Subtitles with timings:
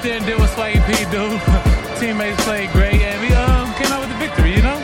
[0.00, 1.28] Out there and did what Swaggy P do.
[2.00, 4.78] Teammates played great, and we um, came out with the victory, you know?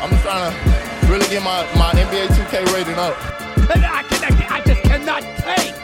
[0.00, 3.16] I'm just trying to really get my, my NBA 2K rating up.
[3.70, 5.74] I, can, I, can, I just cannot take.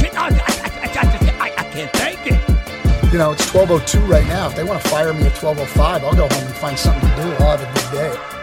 [0.00, 3.12] Can, I, I, I, just, I, I can't take it.
[3.12, 4.48] You know, it's 12.02 right now.
[4.48, 7.16] If they want to fire me at 12.05, I'll go home and find something to
[7.16, 7.22] do.
[7.44, 8.41] I'll have a good day.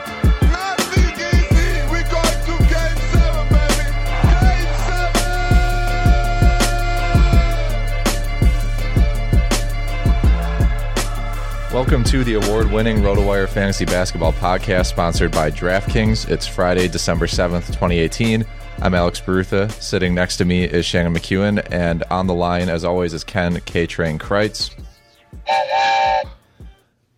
[11.72, 16.28] Welcome to the award winning RotoWire Fantasy Basketball Podcast sponsored by DraftKings.
[16.28, 18.44] It's Friday, December 7th, 2018.
[18.81, 19.72] I'm Alex Barutha.
[19.74, 23.62] Sitting next to me is Shannon McEwen, and on the line, as always, is Ken
[23.66, 24.72] K Train Crites.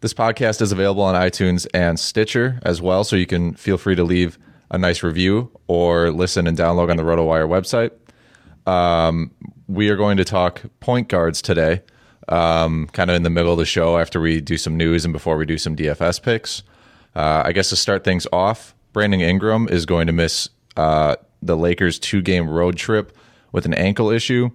[0.01, 3.95] This podcast is available on iTunes and Stitcher as well, so you can feel free
[3.95, 4.37] to leave
[4.69, 7.91] a nice review or listen and download on the RotoWire website.
[8.69, 9.31] Um,
[9.69, 11.83] we are going to talk point guards today,
[12.27, 15.13] um, kind of in the middle of the show after we do some news and
[15.13, 16.63] before we do some DFS picks.
[17.15, 21.57] Uh, I guess to start things off, Brandon Ingram is going to miss uh, the
[21.57, 23.15] Lakers' two game road trip
[23.51, 24.49] with an ankle issue.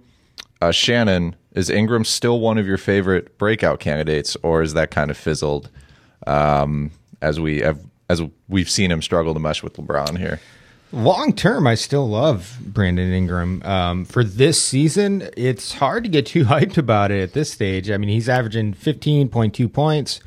[0.61, 5.09] Uh, Shannon, is Ingram still one of your favorite breakout candidates, or is that kind
[5.09, 5.71] of fizzled
[6.27, 6.91] um,
[7.21, 7.79] as we have
[8.09, 10.39] as we've seen him struggle to mesh with LeBron here?
[10.93, 13.61] Long term, I still love Brandon Ingram.
[13.63, 17.91] Um, for this season, it's hard to get too hyped about it at this stage.
[17.91, 20.21] I mean, he's averaging 15.2 points,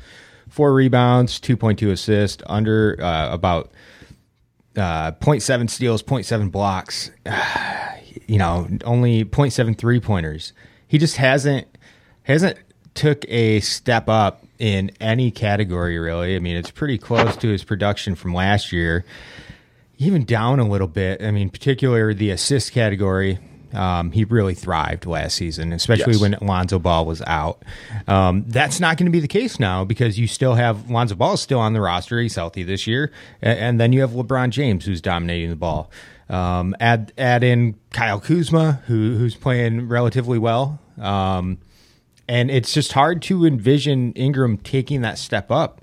[0.49, 3.71] four rebounds, 2.2 assists, under uh, about
[4.77, 7.09] uh, 0.7 steals, 0.7 blocks,
[8.27, 10.53] you know, only 0.7 three pointers.
[10.87, 11.67] He just hasn't
[12.23, 12.57] hasn't
[12.93, 16.35] took a step up in any category really.
[16.35, 19.05] I mean, it's pretty close to his production from last year
[20.01, 21.21] even down a little bit.
[21.23, 23.37] I mean, particularly the assist category.
[23.73, 26.21] Um, he really thrived last season, especially Yes.
[26.21, 27.63] when Lonzo Ball was out.
[28.05, 31.35] Um, that's not going to be the case now because you still have Lonzo Ball
[31.35, 32.19] is still on the roster.
[32.19, 35.89] He's healthy this year, and, and then you have LeBron James who's dominating the ball.
[36.29, 40.79] Um, add add in Kyle Kuzma who who's playing relatively well.
[40.99, 41.57] Um,
[42.27, 45.81] and it's just hard to envision Ingram taking that step up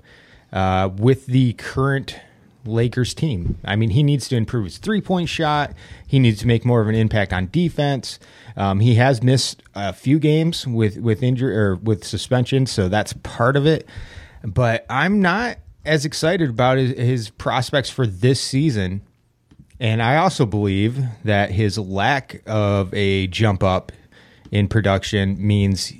[0.53, 2.15] uh, with the current
[2.65, 3.57] Lakers team.
[3.63, 5.73] I mean, he needs to improve his three point shot.
[6.07, 8.19] He needs to make more of an impact on defense.
[8.57, 13.13] Um, he has missed a few games with with injury or with suspension, so that's
[13.13, 13.87] part of it.
[14.43, 19.01] But I'm not as excited about his, his prospects for this season.
[19.79, 23.93] And I also believe that his lack of a jump up
[24.51, 25.93] in production means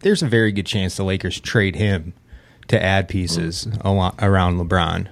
[0.00, 2.14] there's a very good chance the Lakers trade him
[2.68, 5.08] to add pieces alo- around LeBron.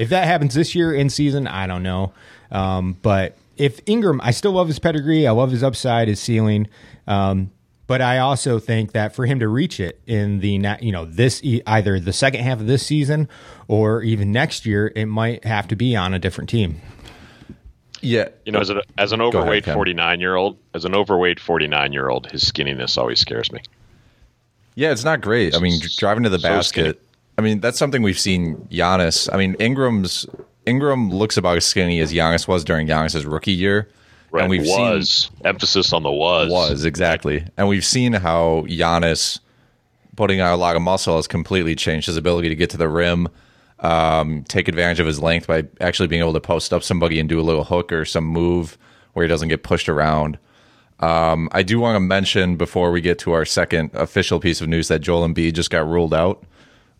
[0.00, 2.12] If that happens this year in season, I don't know.
[2.50, 5.26] Um, but if Ingram, I still love his pedigree.
[5.26, 6.68] I love his upside, his ceiling.
[7.06, 7.50] Um,
[7.86, 11.42] but I also think that for him to reach it in the you know this
[11.44, 13.28] e- either the second half of this season
[13.68, 16.80] or even next year, it might have to be on a different team.
[18.00, 21.92] Yeah, You know, as, a, as an overweight 49 year old, as an overweight 49
[21.92, 23.60] year old, his skinniness always scares me.
[24.74, 25.54] Yeah, it's not great.
[25.54, 26.96] I mean, driving to the So basket.
[26.96, 26.98] skinny.
[27.40, 29.26] I mean, that's something we've seen Giannis.
[29.32, 30.26] I mean, Ingram's
[30.66, 33.88] Ingram looks about as skinny as Giannis was during Giannis's rookie year,
[34.30, 34.42] Right.
[34.42, 36.50] and we've was emphasis on the was.
[36.50, 39.40] was exactly, and we've seen how Giannis
[40.16, 42.90] putting on a lot of muscle has completely changed his ability to get to the
[42.90, 43.26] rim,
[43.78, 47.26] um, take advantage of his length by actually being able to post up somebody and
[47.26, 48.76] do a little hook or some move
[49.14, 50.36] where he doesn't get pushed around.
[50.98, 54.68] Um, I do want to mention before we get to our second official piece of
[54.68, 56.44] news that Joel Embiid just got ruled out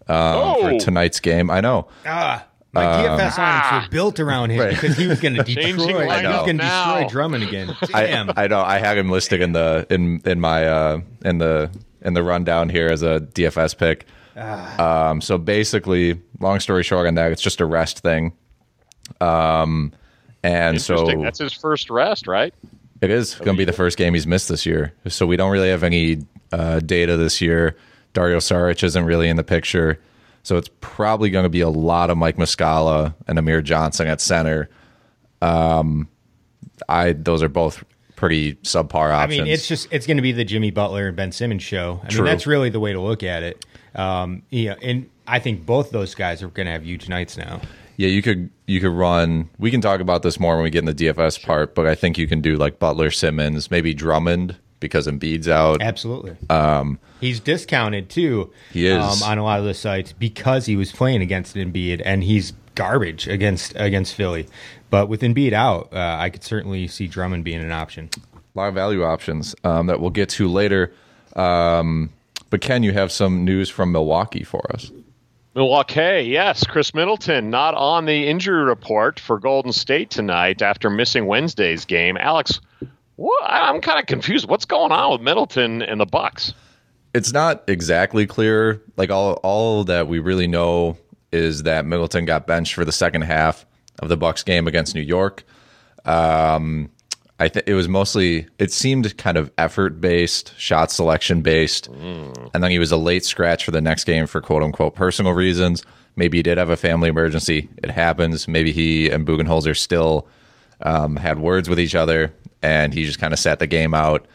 [0.08, 0.78] um, for Oh!
[0.78, 1.50] tonight's game.
[1.50, 1.88] I know.
[2.06, 4.70] Ah, my DFS lineups were built around him Right.
[4.70, 6.02] because he was going to Changing destroy.
[6.02, 7.76] He was going to destroy Drummond again.
[7.94, 8.30] I, Damn.
[8.36, 8.60] I know.
[8.60, 11.70] I had him listed in the in in my uh, in the
[12.02, 14.06] in the rundown here as a DFS pick.
[14.36, 18.32] Um, so basically, long story short on that, it's just a rest thing.
[19.20, 19.92] Um,
[20.42, 22.54] and so That's his first rest, right?
[23.02, 24.94] It is going to be the first game he's missed this year.
[25.08, 26.18] So we don't really have any
[26.52, 27.76] uh, data this year.
[28.12, 30.00] Dario Saric isn't really in the picture.
[30.42, 34.20] So it's probably going to be a lot of Mike Muscala and Amir Johnson at
[34.20, 34.70] center.
[35.42, 36.08] Um,
[36.88, 37.84] I those are both
[38.16, 39.40] pretty subpar options.
[39.40, 42.00] I mean, it's just it's going to be the Jimmy Butler and Ben Simmons show.
[42.04, 42.24] I True.
[42.24, 43.64] mean, that's really the way to look at it.
[43.94, 47.60] Um, yeah, and I think both those guys are going to have huge nights now.
[47.96, 49.50] yeah, you could you could run.
[49.58, 51.94] We can talk about this more when we get in the DFS part, but I
[51.94, 55.80] think you can do like Butler, Simmons, maybe Drummond because Embiid's out.
[55.82, 56.36] Absolutely.
[57.20, 58.50] he's discounted too.
[58.72, 59.22] He is.
[59.22, 62.52] um, on a lot of the sites because he was playing against Embiid, and he's
[62.74, 64.48] garbage against against Philly.
[64.88, 68.08] But with Embiid out, uh, I could certainly see Drummond being an option.
[68.34, 70.92] a lot of value options um, that we'll get to later.
[71.36, 72.10] Um,
[72.48, 74.90] but Ken, you have some news from Milwaukee for us.
[75.54, 76.64] Milwaukee, yes.
[76.64, 82.16] Khris Middleton not on the injury report for Golden State tonight after missing Wednesday's game.
[82.16, 82.60] Alex,
[83.20, 84.48] what, I'm kind of confused.
[84.48, 86.54] What's going on with Middleton and the Bucks?
[87.12, 88.80] It's not exactly clear.
[88.96, 90.96] Like all, all that we really know
[91.30, 93.66] is that Middleton got benched for the second half
[93.98, 95.44] of the Bucks game against New York.
[96.06, 96.90] Um,
[97.38, 98.46] I think it was mostly.
[98.58, 103.24] It seemed kind of effort based, shot selection based, and then he was a late
[103.24, 105.82] scratch for the next game for quote unquote personal reasons.
[106.16, 107.68] Maybe he did have a family emergency.
[107.78, 108.48] It happens.
[108.48, 110.26] Maybe he and Budenholzer still
[110.82, 112.32] um, had words with each other,
[112.62, 114.26] and he just kind of sat the game out.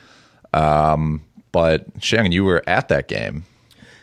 [0.53, 3.45] Um, but Shannon, you were at that game.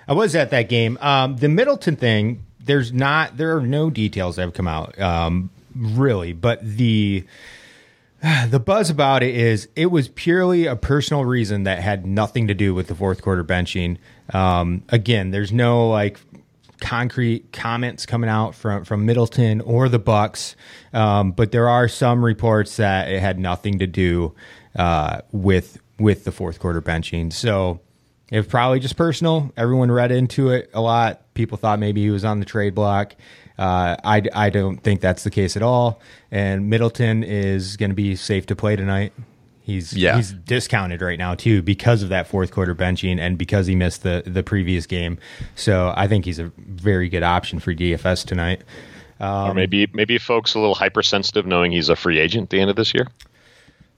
[0.09, 0.99] I was at that game.
[1.01, 5.51] Um, the Middleton thing, there's not, there are no details that have come out, um,
[5.75, 6.33] really.
[6.33, 7.25] But the
[8.49, 12.55] the buzz about it is it was purely a personal reason that had nothing to
[12.55, 13.99] do with the fourth quarter benching.
[14.33, 16.21] Um, again, there's no like
[16.83, 20.57] concrete comments coming out from from Middleton or the Bucks,
[20.93, 24.35] um, but there are some reports that it had nothing to do
[24.77, 27.33] uh, with with the fourth quarter benching.
[27.33, 27.81] So
[28.31, 29.53] it probably just personal.
[29.57, 31.23] Everyone read into it a lot.
[31.35, 33.15] People thought maybe he was on the trade block.
[33.59, 36.01] Uh, I, I don't think that's the case at all.
[36.31, 39.13] And Middleton is going to be safe to play tonight.
[39.65, 40.17] He's Yeah.
[40.17, 44.03] he's discounted right now too because of that fourth quarter benching and because he missed
[44.03, 45.19] the the previous game.
[45.55, 48.63] So I think he's a very good option for DFS tonight.
[49.21, 52.61] Um, or maybe maybe folks a little hypersensitive knowing he's a free agent at the
[52.61, 53.07] end of this year.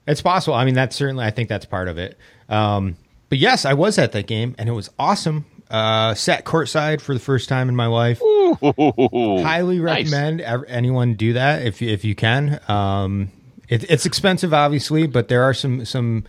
[0.07, 0.53] It's possible.
[0.53, 1.25] I mean, that's certainly.
[1.25, 2.15] I think that's part of it.
[2.47, 2.95] Um,
[3.29, 5.45] but yes, I was at that game and it was awesome.
[5.67, 8.21] Uh, sat courtside for the first time in my life.
[8.61, 10.11] Highly Nice.
[10.11, 12.59] recommend ev- anyone do that if you- if you can.
[12.67, 13.31] Um,
[13.67, 16.23] it, it's expensive, obviously, but there are some some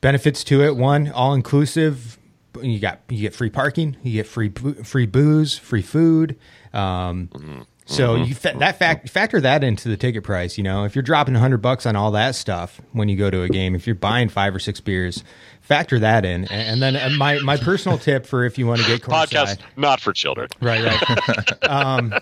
[0.00, 0.76] benefits to it.
[0.76, 2.18] One, all inclusive.
[2.62, 6.38] You got you get free parking, you get free free booze, free food.
[6.72, 10.58] Um, so you fa- that fact factor that into the ticket price.
[10.58, 13.42] You know, if you're dropping hundred bucks on all that stuff when you go to
[13.42, 15.22] a game, if you're buying five or six beers,
[15.60, 16.44] factor that in.
[16.46, 19.28] And, and then uh, my my personal tip for if you want to get courtside,
[19.28, 20.48] Podcast not for children.
[20.60, 21.62] Right, right.
[21.70, 22.12] um,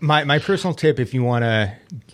[0.00, 1.72] my my personal tip if you want to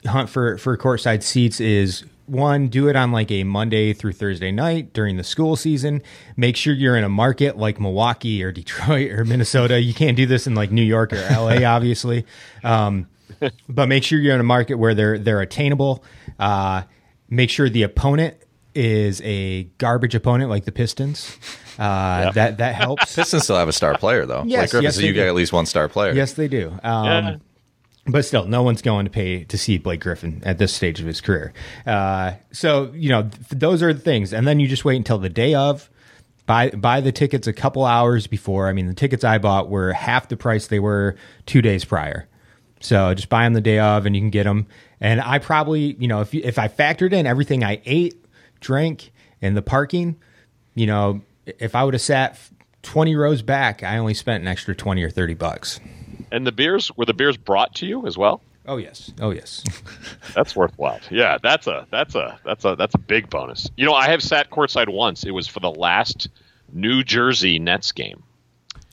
[0.08, 4.52] hunt for for courtside seats is one do it on like a Monday through Thursday
[4.52, 6.02] night during the school season.
[6.36, 9.80] Make sure you're in a market like Milwaukee or Detroit or Minnesota.
[9.80, 12.26] You can't do this in like New York or LA, obviously.
[12.62, 13.08] Um,
[13.68, 16.04] but make sure you're in a market where they're they're attainable.
[16.38, 16.82] Uh,
[17.30, 18.36] make sure the opponent
[18.74, 21.36] is a garbage opponent like the Pistons.
[21.78, 23.14] Uh, That that helps.
[23.16, 24.42] Pistons still have a star player though.
[24.44, 26.12] Yes, like Griffin, yes, so you get at least one star player.
[26.12, 26.70] Yes, they do.
[26.82, 27.36] Um, Yeah.
[28.08, 31.06] But still, no one's going to pay to see Blake Griffin at this stage of
[31.06, 31.52] his career.
[31.86, 35.18] Uh, so you know th- those are the things, and then you just wait until
[35.18, 35.90] the day of.
[36.46, 38.68] Buy buy the tickets a couple hours before.
[38.68, 42.26] I mean, the tickets I bought were half the price they were two days prior.
[42.80, 44.66] So just buy them the day of, and you can get them.
[45.00, 48.24] And I probably, you know, if if I factored in everything I ate,
[48.60, 49.12] drank,
[49.42, 50.16] and the parking,
[50.74, 52.38] you know, if I would have sat
[52.82, 55.80] twenty rows back, I only spent an extra twenty or thirty bucks.
[56.30, 58.42] And the beers were the beers brought to you as well?
[58.66, 59.64] Oh yes, oh yes.
[60.34, 61.00] That's worthwhile.
[61.10, 63.68] Yeah, that's a that's a that's a that's a big bonus.
[63.78, 65.24] You know, I have sat courtside once.
[65.24, 66.28] It was for the last
[66.72, 68.22] New Jersey Nets game,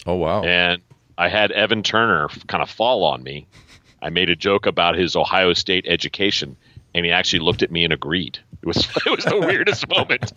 [0.05, 0.43] Oh wow.
[0.43, 0.81] and
[1.17, 3.47] I had Evan Turner kind of fall on me.
[4.01, 6.55] I made a joke about his Ohio State education,
[6.95, 8.39] and he actually looked at me and agreed.
[8.61, 10.31] It was it was the weirdest moment.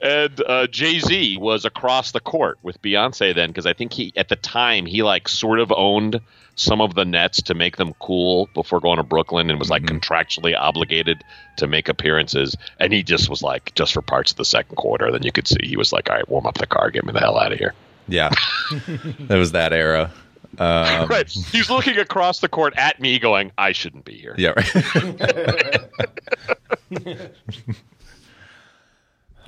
[0.00, 4.12] and uh, Jay Z was across the court with Beyonce then because I think he
[4.16, 6.20] at the time he like sort of owned
[6.56, 9.82] some of the Nets to make them cool before going to Brooklyn and was like
[9.82, 11.22] contractually obligated
[11.58, 12.56] to make appearances.
[12.80, 15.10] And he just was like just for parts of the second quarter.
[15.12, 17.12] Then you could see he was like, all right, warm up the car, get me
[17.12, 17.74] the hell out of here.
[18.06, 18.30] Yeah.
[18.70, 20.12] it was that era.
[20.58, 21.28] Um, right.
[21.28, 25.80] He's looking across the court at me, going, "I shouldn't be here." Yeah, right.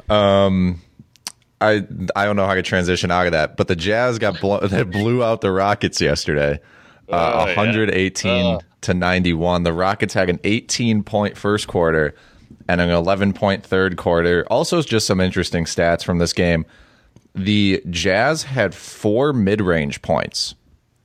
[0.11, 0.81] um,
[1.61, 4.61] I I don't know how to transition out of that, but the Jazz got blow,
[4.61, 6.61] they blew out the Rockets yesterday,
[7.11, 7.57] uh, Oh, yeah.
[7.57, 9.63] 118 to 91.
[9.63, 12.15] The Rockets had an 18 point first quarter
[12.69, 14.45] and an 11 point third quarter.
[14.51, 16.67] Also, just some interesting stats from this game.
[17.35, 20.55] The Jazz had four mid range points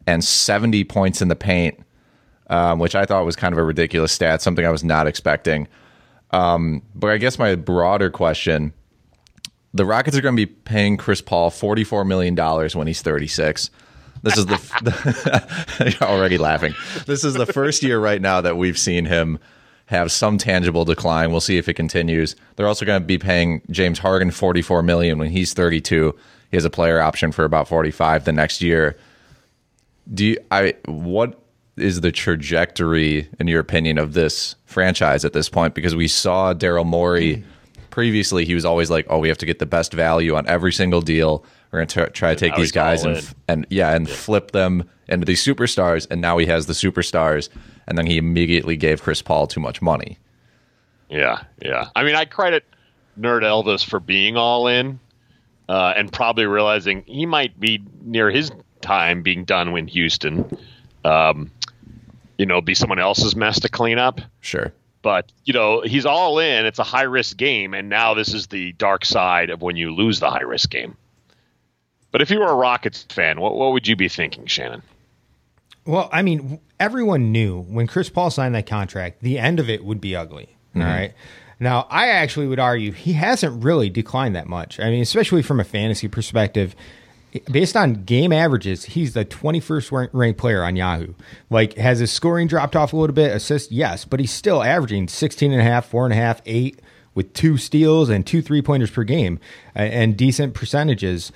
[0.08, 1.80] and 70 points in the paint
[2.52, 5.70] um, which I thought was kind of a ridiculous stat, something I was not expecting.
[6.32, 8.74] Um, but I guess my broader question
[9.74, 12.36] the Rockets are going to be paying Chris Paul $44 million
[12.78, 13.70] when he's 36.
[14.22, 16.76] This is the, you're already laughing.
[17.06, 19.40] This is the first year right now that we've seen him
[19.86, 21.32] have some tangible decline.
[21.32, 22.36] We'll see if it continues.
[22.58, 26.18] They're also going to be paying James Harden 44 million when he's 32.
[26.50, 28.98] He has a player option for about 45 the next year.
[30.14, 31.40] Do you, I what
[31.78, 35.74] is the trajectory in your opinion of this franchise at this point?
[35.74, 37.44] Because we saw Daryl Morey
[37.90, 40.74] previously he was always like oh we have to get the best value on every
[40.74, 41.46] single deal.
[41.72, 44.90] We're going to try to take these guys and f- and yeah and flip them
[45.08, 47.50] into these superstars and now he has the superstars
[47.88, 50.18] and then he immediately gave Chris Paul too much money.
[51.10, 51.90] Yeah, yeah.
[51.96, 52.64] I mean, I credit
[53.20, 55.00] Nerd Elvis for being all in
[55.68, 58.52] uh, and probably realizing he might be near his
[58.82, 60.58] time being done in Houston.
[61.04, 61.52] Um,
[62.38, 64.22] you know, be someone else's mess to clean up.
[64.40, 66.66] sure But you know, he's all in.
[66.66, 69.94] It's a high risk game, and now this is the dark side of when you
[69.94, 70.96] lose the high risk game.
[72.12, 74.82] But if you were a Rockets fan, what what would you be thinking, Shannon?
[75.86, 79.84] Well, I mean, everyone knew when Chris Paul signed that contract, the end of it
[79.84, 80.56] would be ugly.
[80.76, 81.14] all right.
[81.60, 84.80] Now, I actually would argue he hasn't really declined that much.
[84.80, 86.76] I mean, especially from a fantasy perspective.
[87.52, 91.14] Based on game averages, he's the 21st ranked player on Yahoo.
[91.50, 93.36] Like, has his scoring dropped off a little bit?
[93.36, 96.82] Assist, yes, but he's still averaging 16 and a half, four and a half, eight
[97.14, 99.40] with two steals and two three pointers per game
[99.76, 101.32] and decent percentages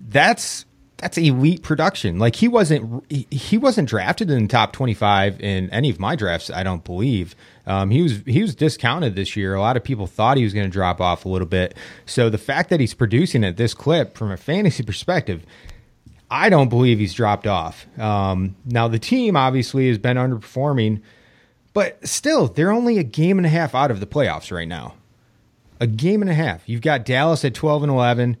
[0.00, 0.64] that's
[1.00, 2.18] that's elite production.
[2.18, 6.14] Like he wasn't he, wasn't drafted in the top twenty five in any of my
[6.14, 6.50] drafts.
[6.50, 7.34] I don't believe
[7.66, 9.54] um, he was he was discounted this year.
[9.54, 11.74] A lot of people thought he was going to drop off a little bit.
[12.04, 15.44] So the fact that he's producing at this clip from a fantasy perspective.
[16.32, 17.86] I don't believe he's dropped off.
[17.98, 21.02] Um, now the team obviously has been underperforming,
[21.72, 24.94] but still they're only a game and a half out of the playoffs right now.
[25.80, 26.68] A game and a half.
[26.68, 28.36] You've got Dallas at twelve and eleven.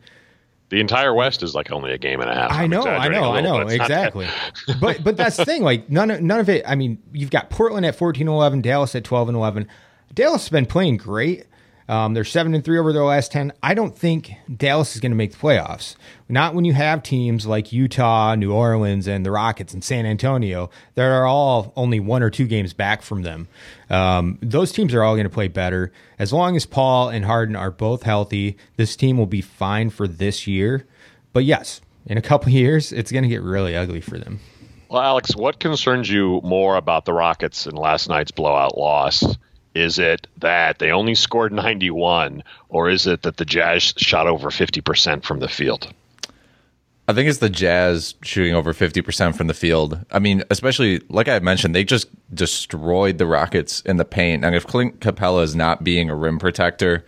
[0.70, 2.52] The entire West is like only a game and a half.
[2.52, 4.28] I know, I know, I know, but it's not that- exactly.
[4.80, 5.62] but but that's the thing.
[5.62, 6.64] Like none of, none of it.
[6.66, 9.68] I mean, you've got Portland at fourteen and eleven, Dallas at twelve and eleven.
[10.14, 11.44] Dallas has been playing great.
[11.90, 13.52] Um, they're seven and three over their last ten.
[13.64, 15.96] I don't think Dallas is going to make the playoffs.
[16.28, 20.70] Not when you have teams like Utah, New Orleans, and the Rockets and San Antonio
[20.94, 23.48] that are all only one or two games back from them.
[23.90, 27.56] Um, those teams are all going to play better as long as Paul and Harden
[27.56, 28.56] are both healthy.
[28.76, 30.86] This team will be fine for this year.
[31.32, 34.38] But yes, in a couple years, it's going to get really ugly for them.
[34.88, 39.24] Well, Alex, what concerns you more about the Rockets in last night's blowout loss?
[39.74, 44.50] Is it that they only scored 91, or is it that the Jazz shot over
[44.50, 45.92] 50% from the field?
[47.10, 50.04] I think it's the Jazz shooting over 50% from the field.
[50.12, 54.44] I mean, especially like I mentioned, they just destroyed the Rockets in the paint.
[54.44, 57.04] And if Clint Capela is not being a rim protector,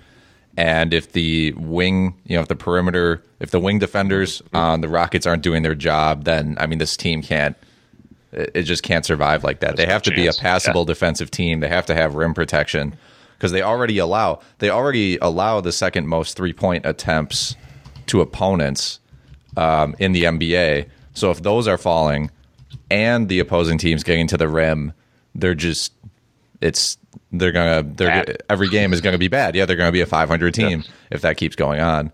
[0.57, 4.89] and if the wing, you know, if the perimeter, if the wing defenders on the
[4.89, 7.57] Rockets aren't doing their job, then I mean, this team can't.
[8.33, 9.77] It just can't survive like that.
[9.77, 10.87] There's they have no to be a passable Yeah.
[10.87, 11.61] defensive team.
[11.61, 12.95] They have to have rim protection
[13.37, 17.57] because they already allow they already allow the second most three point attempts
[18.07, 19.01] to opponents
[19.57, 20.87] um, in the NBA.
[21.15, 22.31] So if those are falling
[22.91, 24.93] and the opposing team's getting to the rim,
[25.35, 25.93] they're just
[26.63, 26.97] it's
[27.33, 28.43] they're gonna they're Bad.
[28.49, 29.55] every game is gonna be bad.
[29.55, 32.13] Yeah, they're gonna be a 500 team if that keeps going on.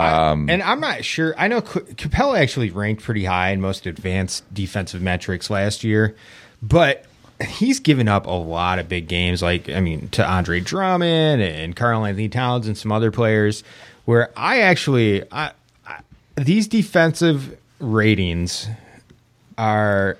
[0.00, 1.34] Um, and I'm not sure.
[1.38, 6.16] I know Capela actually ranked pretty high in most advanced defensive metrics last year,
[6.62, 7.04] but
[7.42, 9.42] he's given up a lot of big games.
[9.42, 13.62] Like I mean, to Andre Drummond and Karl-Anthony Towns and some other players.
[14.06, 15.52] Where I actually, I,
[15.86, 16.00] I,
[16.36, 18.66] these defensive ratings
[19.56, 20.16] are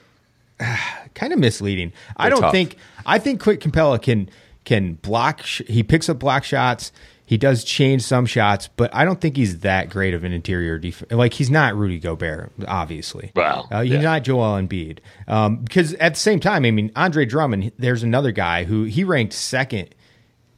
[1.14, 1.92] kind of misleading.
[2.16, 2.52] I They're don't tough.
[2.52, 4.28] think I think Quick Capela can
[4.64, 5.42] can block.
[5.42, 6.92] Sh- he picks up block shots.
[7.30, 10.80] He does change some shots, but I don't think he's that great of an interior
[10.80, 11.12] defense.
[11.12, 13.30] Like he's not Rudy Gobert, obviously.
[13.36, 14.00] Well, uh, he's yeah.
[14.00, 14.98] not Joel Embiid.
[15.28, 17.70] Um, because at the same time, I mean, Andre Drummond.
[17.78, 19.94] There's another guy who he ranked second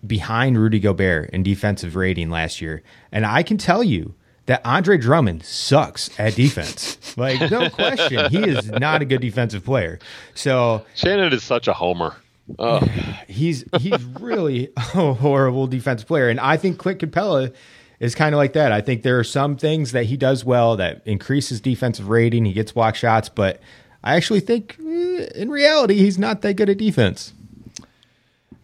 [0.07, 4.15] behind Rudy Gobert in defensive rating last year, and I can tell you
[4.47, 6.97] that Andre Drummond sucks at defense.
[7.19, 9.99] like no question, he is not a good defensive player.
[10.35, 12.17] So Shannon is such a homer.
[12.59, 12.81] Oh,
[13.29, 17.53] he's he's really a horrible defensive player, and I think Clint Capela
[18.01, 18.73] is kind of like that.
[18.73, 22.45] I think there are some things that he does well that increases defensive rating.
[22.45, 23.61] He gets block shots, but
[24.03, 27.33] I actually think eh, in reality he's not that good at defense.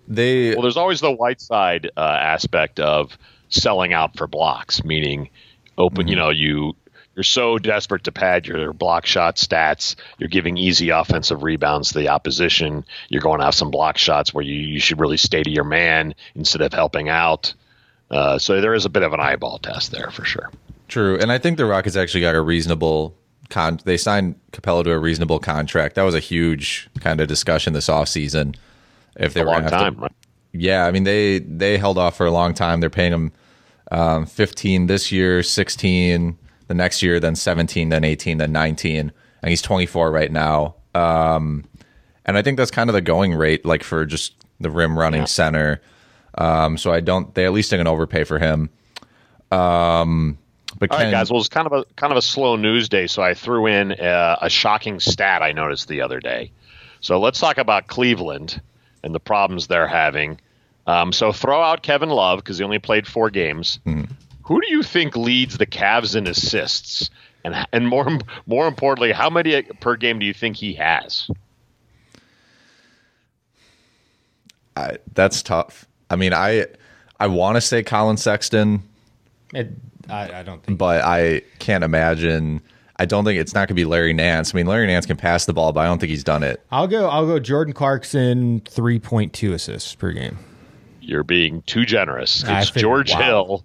[0.08, 3.16] They well, there's always the white side uh, aspect of
[3.49, 5.28] selling out for blocks, meaning
[5.76, 6.08] open.
[6.08, 6.75] You know, you
[7.19, 9.97] you're so desperate to pad your block shot stats.
[10.19, 12.85] You're giving easy offensive rebounds to the opposition.
[13.09, 15.65] You're going to have some block shots where you, you should really stay to your
[15.65, 17.54] man instead of helping out.
[18.09, 20.49] Uh, so there is a bit of an eyeball test there for sure.
[20.87, 23.17] True, and I think the Rockets actually got a reasonable
[23.50, 23.81] con.
[23.85, 25.97] They signed Capela to a reasonable contract.
[25.97, 28.54] That was a huge kind of discussion this offseason.
[29.17, 30.13] If they A were long time, to, right?
[30.52, 32.78] yeah, I mean they they held off for a long time.
[32.78, 33.33] They're paying him
[33.91, 39.50] um, fifteen this year, sixteen the next year, then seventeen, then eighteen, then nineteen, and
[39.50, 40.76] he's twenty four right now.
[40.95, 41.65] Um,
[42.25, 45.26] and I think that's kind of the going rate, like for just the rim running
[45.26, 45.81] center.
[46.37, 47.35] Um, so I don't.
[47.35, 48.71] They at least didn't overpay for him.
[49.50, 50.39] Um,
[50.78, 51.31] but All Ken, right, guys.
[51.31, 53.93] Well, it's kind of a kind of a slow news day, so I threw in
[53.93, 56.52] uh, a shocking stat I noticed the other day.
[57.00, 58.61] So let's talk about Cleveland
[59.02, 60.41] and the problems they're having.
[60.87, 63.78] Um, so throw out Kevin Love because he only played four games.
[64.49, 67.11] Who do you think leads the Cavs in assists?
[67.45, 71.30] And and more more importantly, how many per game do you think he has?
[74.75, 75.87] I, that's tough.
[76.08, 76.67] I mean, I
[77.21, 78.82] I want to say Collin Sexton,
[79.52, 79.71] It,
[80.08, 80.78] I, I don't think.
[80.78, 82.63] but I can't imagine.
[82.97, 84.54] I don't think it's not going to be Larry Nance.
[84.54, 86.65] I mean, Larry Nance can pass the ball, but I don't think he's done it.
[86.73, 87.08] I'll go.
[87.08, 87.39] I'll go.
[87.39, 90.39] Jordan Clarkson, three point two assists per game.
[91.00, 92.43] You're being too generous.
[92.47, 93.21] It's think- George wow.
[93.21, 93.65] Hill.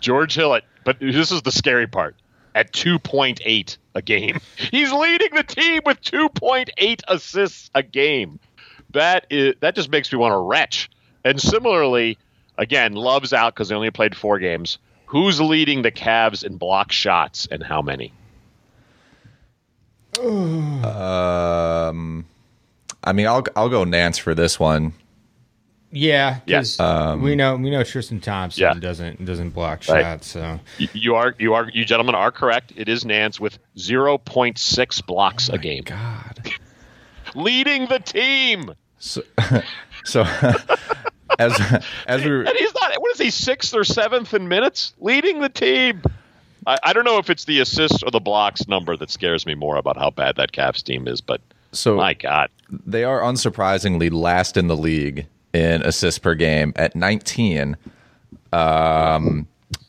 [0.00, 2.16] George Hill but this is the scary part.
[2.54, 4.40] At 2.8 a game.
[4.56, 8.40] He's leading the team with 2.8 assists a game.
[8.92, 10.90] That is that just makes me want to retch.
[11.24, 12.18] And similarly,
[12.58, 14.78] again, Love's out because they only played four games.
[15.06, 18.12] Who's leading the Cavs in block shots and how many?
[20.18, 22.26] Um,
[23.04, 24.92] I mean, I'll I'll go Nance for this one.
[25.92, 26.76] Yeah, Yes.
[26.76, 28.74] because we um, know we know Tristan Thompson Yeah.
[28.74, 30.02] doesn't doesn't block Right.
[30.02, 30.28] shots.
[30.28, 32.72] So You, are you are you gentlemen are correct.
[32.76, 35.82] It is Nance with 0.6 blocks a oh game.
[35.84, 36.48] God.
[37.34, 38.72] Leading the team.
[38.98, 39.22] So,
[40.04, 40.22] so
[41.38, 42.92] as as we were, And he's not.
[43.00, 43.30] What is he?
[43.30, 46.02] Sixth or seventh in minutes, leading the team.
[46.66, 49.54] I, I don't know if it's the assists or the blocks number that scares me
[49.54, 51.20] more about how bad that Cavs team is.
[51.20, 51.40] But
[51.72, 56.94] so my God, they are unsurprisingly last in the league in assists per game at
[56.94, 57.76] 19
[58.52, 59.46] um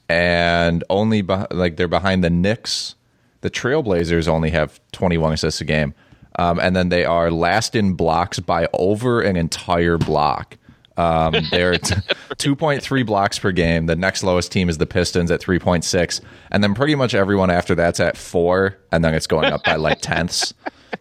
[0.09, 2.95] and only beh- like they're behind the Knicks.
[3.41, 5.93] The Trailblazers only have 21 assists a game
[6.39, 10.57] um and then they are last in blocks by over an entire block.
[10.97, 11.95] Um they're t-
[12.35, 13.85] 2.3 blocks per game.
[13.85, 16.21] The next lowest team is the Pistons at 3.6
[16.51, 19.75] and then pretty much everyone after that's at 4 and then it's going up by
[19.75, 20.53] like tenths.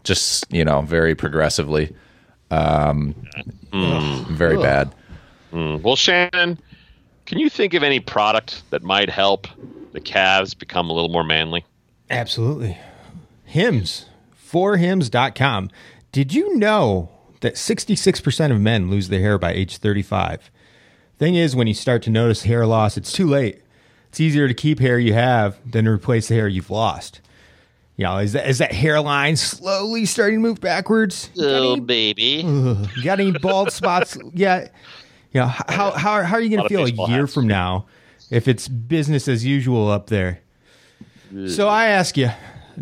[0.05, 1.94] Just you know very progressively.
[2.50, 3.14] Um,
[3.72, 4.92] very bad.
[5.52, 5.82] Mm.
[5.82, 6.58] Well, Shannon,
[7.26, 9.46] can you think of any product that might help
[9.92, 11.64] the Cavs become a little more manly?
[12.08, 12.78] Absolutely.
[13.44, 14.06] Hims.
[14.50, 15.70] Forhims.com.
[16.12, 17.08] Did you know
[17.40, 20.50] that 66% of men lose their hair by age 35?
[21.18, 23.62] Thing is, when you start to notice hair loss, it's too late.
[24.08, 27.20] It's easier to keep hair you have than to replace the hair you've lost.
[28.00, 31.28] You know, is that, is that hairline slowly starting to move backwards?
[31.38, 32.42] Oh, baby.
[32.46, 34.16] Ugh, got any bald spots?
[34.32, 34.68] Yeah.
[35.32, 37.34] You know, how, how, how are you going to feel a year hats.
[37.34, 37.84] from now
[38.30, 40.40] if it's business as usual up there?
[41.46, 42.30] So I ask you,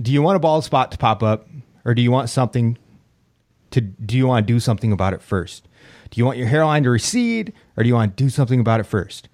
[0.00, 1.48] do you want a bald spot to pop up
[1.84, 2.78] or do you want something
[3.72, 5.66] to do you want to do something about it first?
[6.10, 8.78] Do you want your hairline to recede or do you want to do something about
[8.78, 9.28] it first?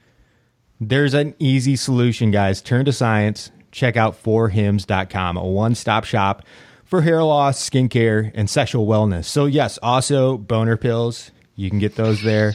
[0.80, 2.62] There's an easy solution, guys.
[2.62, 3.50] Turn to science.
[3.74, 6.44] Check out forhims.com, a one-stop shop
[6.84, 9.24] for hair loss, skincare, and sexual wellness.
[9.24, 11.32] So yes, also boner pills.
[11.56, 12.54] You can get those there.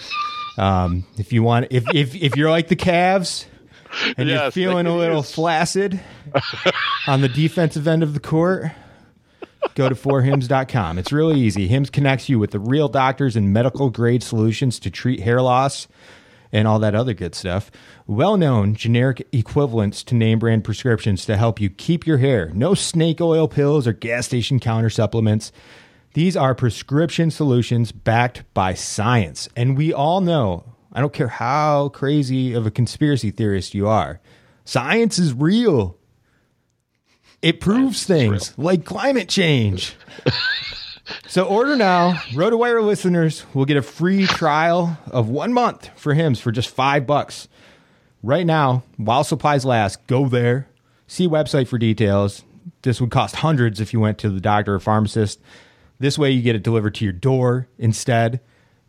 [0.58, 3.46] Um, if you want, if if if you're like the Cavs
[4.18, 6.00] and you're feeling a little use- flaccid
[7.08, 8.72] on the defensive end of the court,
[9.76, 10.98] go to forhims.com.
[10.98, 11.68] It's really easy.
[11.68, 15.88] Hims connects you with the real doctors and medical grade solutions to treat hair loss
[16.52, 17.72] and all that other good stuff.
[18.08, 22.52] Well known generic equivalents to name brand prescriptions to help you keep your hair.
[22.54, 25.52] No snake oil pills or gas station counter supplements.
[26.14, 29.48] These are prescription solutions backed by science.
[29.56, 34.20] And we all know, I don't care how crazy of a conspiracy theorist you are,
[34.66, 35.98] science is real.
[37.42, 39.96] It proves things like climate change.
[41.28, 42.14] so order now.
[42.32, 47.06] RotoWire listeners will get a free trial of one month for Hims for just five
[47.08, 47.48] bucks.
[48.22, 50.68] Right now, while supplies last, go there.
[51.08, 52.44] See website for details.
[52.82, 55.40] This would cost hundreds if you went to the doctor or pharmacist.
[56.00, 58.40] This way you get it delivered to your door instead.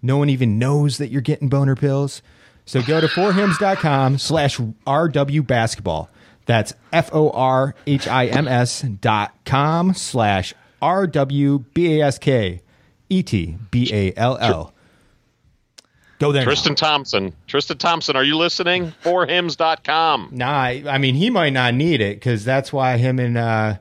[0.03, 2.23] No one even knows that you're getting boner pills.
[2.65, 6.09] So go to forhims.com slash RW basketball.
[6.47, 12.07] That's F O R H I M S dot com slash R W B A
[12.07, 12.63] S K
[13.09, 14.73] E T B A L L.
[16.19, 16.43] Go there.
[16.43, 16.47] now.
[16.47, 17.33] Tristan Thompson.
[17.47, 18.93] Tristan Thompson, are you listening?
[19.03, 20.29] Forhims.com.
[20.33, 23.77] Nah, I, I mean, he might not need it because that's why him and uh,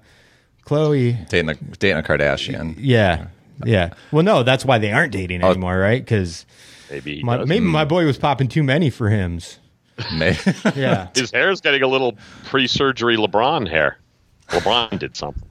[0.66, 1.28] Khloe.
[1.28, 2.76] Dating a, dating a Kardashian.
[2.78, 3.28] Yeah.
[3.66, 3.90] Yeah.
[4.12, 5.50] Well, no, that's why they aren't dating Oh.
[5.52, 6.02] anymore, right?
[6.02, 6.46] Because
[6.90, 7.48] Maybe he my, does.
[7.50, 9.60] maybe my boy was popping too many for hims.
[10.14, 10.38] May-
[10.76, 11.10] Yeah.
[11.14, 13.98] His hair's getting a little pre-surgery LeBron hair.
[14.48, 15.44] LeBron did something.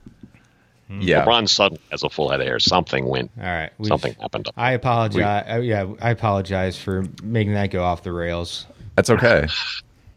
[0.89, 1.23] Yeah.
[1.25, 2.59] LeBron suddenly has a full head of hair.
[2.59, 3.31] Something went.
[3.37, 3.71] All right.
[3.77, 4.49] we've- Something happened.
[4.57, 5.45] I apologize.
[5.47, 8.65] I, yeah, I apologize for making that go off the rails.
[8.95, 9.47] That's okay.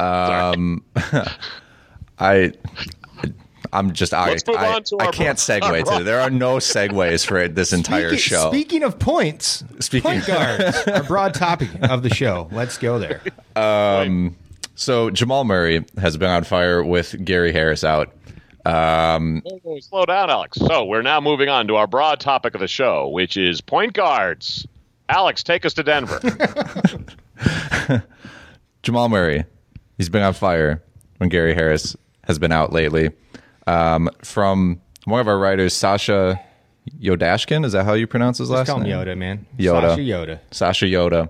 [0.00, 0.82] Um,
[2.18, 2.52] I,
[3.72, 6.02] I'm just I, I, I can't segue today.
[6.02, 8.48] There are no segues for this entire Speaking, show.
[8.50, 12.48] speaking of points, Speaking- point guards, our broad topic of the show.
[12.50, 13.20] Let's go there.
[13.54, 14.36] Um
[14.74, 18.12] so Jamal Murray has been on fire with Gary Harris out.
[18.64, 20.58] Um, Whoa, whoa, slow down, Alex.
[20.58, 23.92] So we're now moving on to our broad topic of the show, which is point
[23.92, 24.66] guards.
[25.08, 26.20] Alex, take us to Denver.
[28.82, 29.44] Jamal Murray,
[29.98, 30.82] he's been on fire
[31.18, 33.10] when Gary Harris has been out lately.
[33.66, 36.40] Um, from one of our writers, Sasha
[37.00, 38.92] Yodashkin, is that how you pronounce his Just last call him name?
[38.92, 39.46] Yoda, man.
[39.58, 39.90] Yoda.
[39.90, 40.40] Sasha Yoda.
[40.50, 41.28] Sasha Yoda.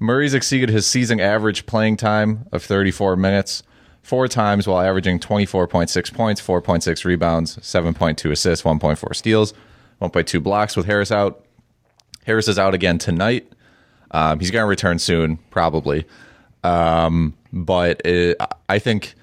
[0.00, 3.62] Murray's exceeded his season average playing time of 34 minutes
[4.02, 9.54] four times while averaging 24.6 points, 4.6 rebounds, 7.2 assists, 1.4 steals,
[10.00, 11.44] 1.2 blocks with Harris out.
[12.24, 13.50] Harris is out again tonight.
[14.10, 16.04] Um, he's going to return soon, probably.
[16.64, 18.36] Um, but it,
[18.68, 19.14] I think,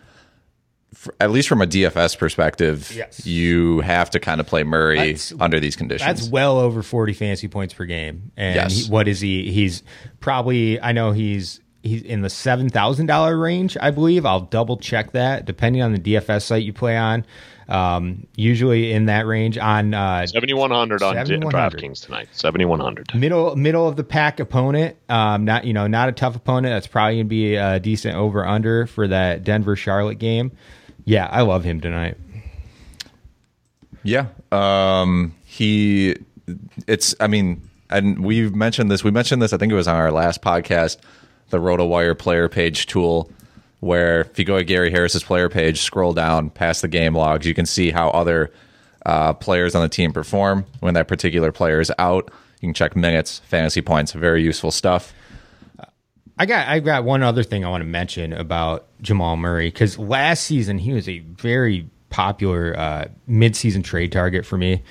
[0.93, 3.25] f at least from a DFS perspective, Yes.
[3.25, 6.07] you have to kind of play Murray That's- under these conditions.
[6.21, 8.31] That's well over 40 fantasy points per game.
[8.35, 8.85] And Yes.
[8.87, 9.51] he, what is he?
[9.51, 9.83] He's
[10.19, 14.25] probably, I know he's he's in the $7,000 range, I believe.
[14.25, 17.25] I'll double check that depending on the DFS site you play on.
[17.67, 22.27] Um, usually in that range on uh, 7100 on DraftKings tonight.
[22.31, 23.13] 7100.
[23.13, 24.97] middle middle of the pack opponent.
[25.07, 26.73] Um, not you know not a tough opponent.
[26.73, 30.51] That's probably gonna be a decent over under for that Denver Charlotte game.
[31.05, 32.17] Yeah, I love him tonight.
[34.03, 34.27] Yeah.
[34.51, 36.15] Um, he,
[36.87, 39.95] it's, I mean, and we've mentioned this, we mentioned this, I think it was on
[39.95, 40.97] our last podcast,
[41.49, 43.29] the RotoWire player page tool,
[43.79, 47.45] where if you go to Gary Harris's player page, scroll down past the game logs,
[47.45, 48.51] you can see how other
[49.05, 52.31] uh, players on the team perform when that particular player is out.
[52.61, 55.13] You can check minutes, fantasy points, very useful stuff.
[56.37, 59.99] I got I got one other thing I want to mention about Jamal Murray because
[59.99, 64.81] last season he was a very popular uh, midseason trade target for me.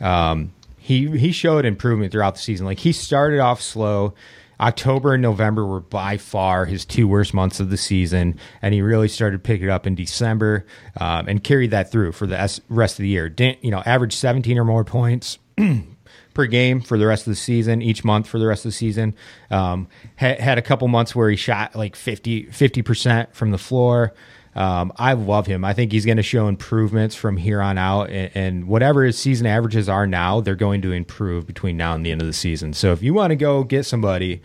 [0.00, 2.64] Um, he he showed improvement throughout the season.
[2.64, 4.14] Like he started off slow.
[4.60, 8.82] October and November were by far his two worst months of the season, and he
[8.82, 10.66] really started picking it up in December
[11.00, 13.28] um, and carried that through for the rest of the year.
[13.28, 15.38] Didn't, you know, averaged 17 or more points
[16.34, 18.76] per game for the rest of the season, each month for the rest of the
[18.76, 19.14] season.
[19.50, 24.12] Um, had, had a couple months where he shot like 50 percent from the floor.
[24.54, 25.64] Um, I love him.
[25.64, 29.18] I think he's going to show improvements from here on out, and, and whatever his
[29.18, 32.32] season averages are now, they're going to improve between now and the end of the
[32.32, 32.72] season.
[32.72, 34.42] So if you want to go get somebody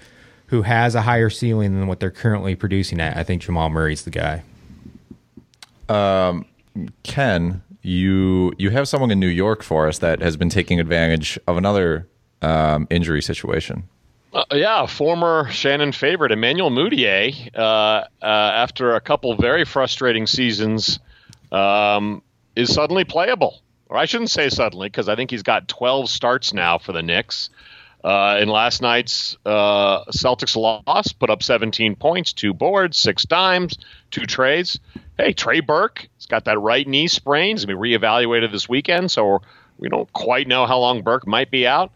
[0.47, 4.03] who has a higher ceiling than what they're currently producing at, I think Jamal Murray's
[4.03, 4.43] the guy.
[5.87, 6.45] Um,
[7.03, 11.39] Ken, you you have someone in New York for us that has been taking advantage
[11.47, 12.07] of another
[12.41, 13.83] um, injury situation.
[14.31, 20.99] Uh, yeah, former Shannon favorite Emmanuel Mudiay, uh, uh, after a couple very frustrating seasons,
[21.51, 22.21] um,
[22.55, 23.61] is suddenly playable.
[23.87, 27.01] Or I shouldn't say suddenly, because I think he's got 12 starts now for the
[27.01, 27.49] Knicks.
[28.03, 33.77] Uh, in last night's uh, Celtics loss, put up 17 points, two boards, six dimes,
[34.11, 34.79] two trades.
[35.17, 37.57] Hey, Trey Burke, he's got that right knee sprain.
[37.57, 39.41] He's going to be reevaluated this weekend, so
[39.79, 41.91] we don't quite know how long Burke might be out.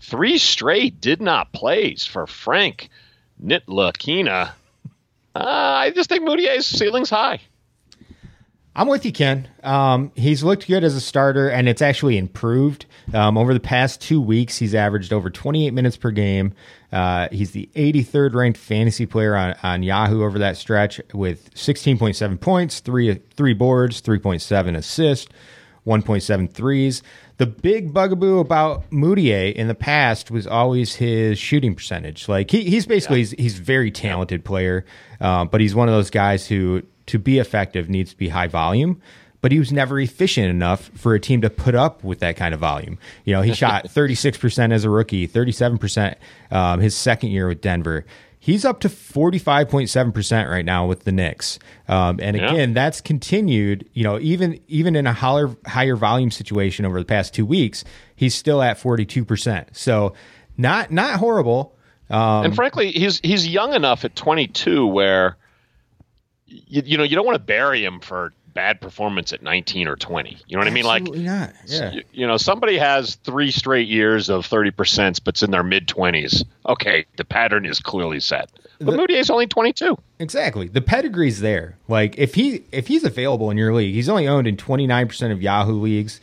[0.00, 2.90] Three straight did not plays for Frank
[3.42, 4.50] Ntilikina.
[5.34, 7.40] Uh, I just think Mudiay's ceiling's high.
[8.74, 9.48] I'm with you, Ken.
[9.62, 12.84] Um, he's looked good as a starter, and it's actually improved.
[13.14, 16.52] Um, over the past two weeks, he's averaged over 28 minutes per game.
[16.92, 22.38] Uh, he's the 83rd ranked fantasy player on, on Yahoo over that stretch with 16.7
[22.38, 25.32] points, three three boards, 3.7 assists,
[25.86, 27.02] 1.7 threes.
[27.38, 32.28] The big bugaboo about Mudiay in the past was always his shooting percentage.
[32.28, 34.86] Like he, he's basically he's, he's a very talented player,
[35.20, 38.48] uh, but he's one of those guys who to be effective needs to be high
[38.48, 39.00] volume.
[39.42, 42.52] But he was never efficient enough for a team to put up with that kind
[42.52, 42.98] of volume.
[43.24, 46.16] You know, he shot 36% as a rookie, 37%
[46.50, 48.06] um, his second year with Denver.
[48.46, 51.58] He's up to 45.7% right now with the Knicks.
[51.88, 52.52] Um, and Yeah.
[52.52, 57.04] again, that's continued, you know, even even in a higher higher volume situation over the
[57.04, 57.82] past 2 weeks,
[58.14, 59.66] he's still at 42%.
[59.72, 60.14] So,
[60.56, 61.74] not not horrible.
[62.08, 65.36] Um, and frankly, he's he's young enough at 22 where
[66.46, 69.96] you, you know you don't want to bury him for bad performance at 19 or
[69.96, 70.38] 20.
[70.48, 70.86] You know what I mean?
[70.86, 71.52] Like not.
[71.66, 71.92] Yeah.
[72.12, 76.42] you, know, somebody has three straight years of 30%, but's in their mid 20s.
[76.66, 78.50] Okay, the pattern is clearly set.
[78.78, 79.96] But The- Mudiay's only 22.
[80.18, 80.68] Exactly.
[80.68, 81.76] The pedigree's there.
[81.86, 85.42] Like if he if he's available in your league, he's only owned in 29% of
[85.42, 86.20] Yahoo leagues.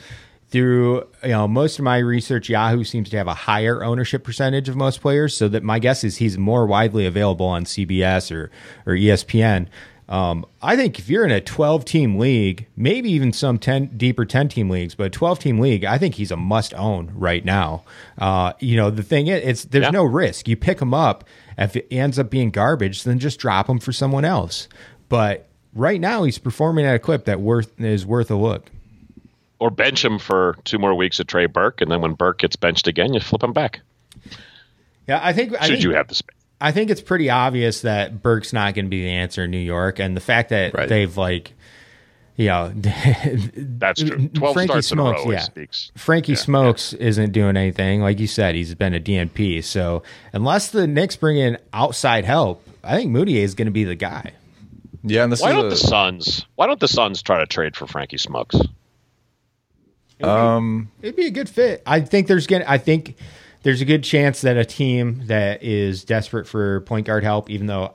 [0.49, 4.69] Through you know most of my research, Yahoo seems to have a higher ownership percentage
[4.69, 5.35] of most players.
[5.35, 8.51] So that my guess is he's more widely available on CBS or
[8.85, 9.67] or ESPN.
[10.09, 14.25] Um, I think if you're in a 12 team league, maybe even some 10 deeper
[14.25, 17.43] 10 team leagues, but a 12 team league, I think he's a must own right
[17.43, 17.83] now.
[18.17, 19.91] Uh, you know, the thing is, it's there's Yeah.
[19.91, 20.47] no risk.
[20.47, 21.23] You pick him up.
[21.57, 24.67] If it ends up being garbage, then just drop him for someone else.
[25.07, 28.69] But right now, he's performing at a clip that worth is worth a look.
[29.59, 32.55] Or bench him for two more weeks at Trey Burke, and then when Burke gets
[32.57, 33.79] benched again, you flip him back.
[35.07, 35.53] Yeah, I think.
[35.53, 36.35] I Should think, you have the space?
[36.63, 39.57] I think it's pretty obvious that Burke's not going to be the answer in New
[39.59, 40.87] York, and the fact that Right.
[40.89, 41.53] they've like,
[42.37, 42.71] you know,
[43.55, 44.29] That's true.
[44.29, 45.39] 12 Frankie starts Smokes, in a row yeah.
[45.41, 45.91] speaks.
[45.95, 48.01] Frankie Yeah, Smokes isn't doing anything.
[48.01, 49.63] Like you said, he's been a DNP.
[49.63, 53.83] So unless the Knicks bring in outside help, I think Mudiay is going to be
[53.83, 54.31] the guy.
[55.03, 56.45] Yeah, and this Why is don't a- the Suns?
[56.55, 58.55] Why don't the Suns try to trade for Frankie Smokes?
[60.21, 61.83] um It'd be a good fit.
[61.85, 62.65] I think there's gonna.
[62.67, 63.17] I think
[63.63, 67.67] there's a good chance that a team that is desperate for point guard help, even
[67.67, 67.93] though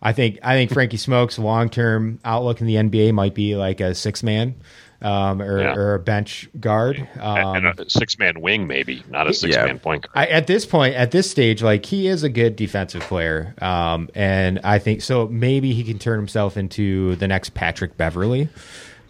[0.00, 3.80] I think I think Frankie Smokes' long term outlook in the NBA might be like
[3.80, 4.54] a six man
[5.02, 5.74] um, or, Yeah.
[5.74, 6.98] or a bench guard.
[7.18, 10.28] Um, and a six man wing, maybe, not a six man point guard.
[10.28, 14.08] I, at this point, at this stage, like he is a good defensive player, um,
[14.14, 15.26] and I think so.
[15.28, 18.48] Maybe he can turn himself into the next Patrick Beverley,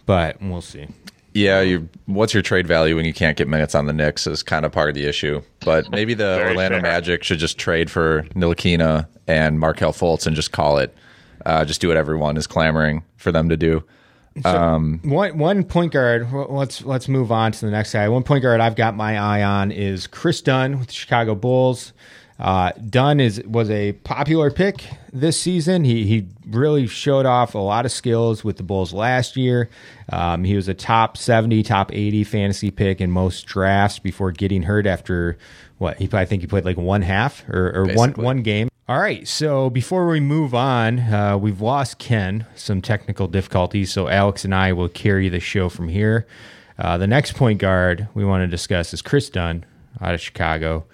[0.05, 0.87] but we'll see.
[1.39, 1.89] Yeah, you.
[2.05, 4.71] What's your trade value when you can't get minutes on the Knicks is kind of
[4.71, 5.41] part of the issue.
[5.61, 6.81] But maybe the Orlando fair.
[6.81, 10.95] Magic should just trade for Ntilikina and Markelle Fultz and just call it.
[11.45, 13.83] Uh, just do what everyone is clamoring for them to do.
[14.45, 16.31] Um, One one point guard.
[16.31, 18.07] Let's let's move on to the next guy.
[18.09, 21.93] One point guard I've got my eye on is Kris Dunn with the Chicago Bulls.
[22.39, 25.83] Uh, Dunn is was a popular pick this season.
[25.83, 29.69] He he really showed off a lot of skills with the Bulls last year.
[30.09, 34.63] Um, he was a top seventy, top eighty fantasy pick in most drafts before getting
[34.63, 35.37] hurt after
[35.79, 38.69] what he I think he played like one half or, or one one game.
[38.87, 44.07] All right, so before we move on, uh, we've lost Ken, some technical difficulties, so
[44.07, 46.25] Alex and I will carry the show from here.
[46.79, 49.63] Uh, the next point guard we want to discuss is Kris Dunn
[50.01, 50.85] out of Chicago.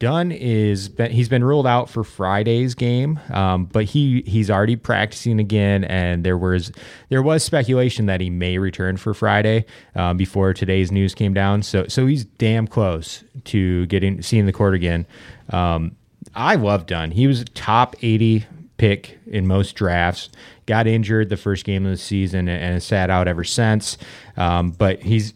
[0.00, 4.74] Dunn is been, he's been ruled out for Friday's game, um, but he he's already
[4.74, 6.72] practicing again, and there was
[7.10, 11.62] there was speculation that he may return for Friday um, before today's news came down.
[11.62, 15.06] So so he's damn close to getting seeing the court again.
[15.50, 15.96] Um,
[16.34, 17.10] I love Dunn.
[17.10, 18.46] He was a top eighty
[18.78, 20.30] pick in most drafts.
[20.64, 23.98] Got injured the first game of the season and, sat out ever since.
[24.38, 25.34] Um, but he's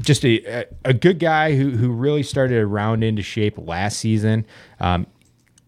[0.00, 4.46] just a, a good guy who, who really started to round into shape last season.
[4.80, 5.06] Um,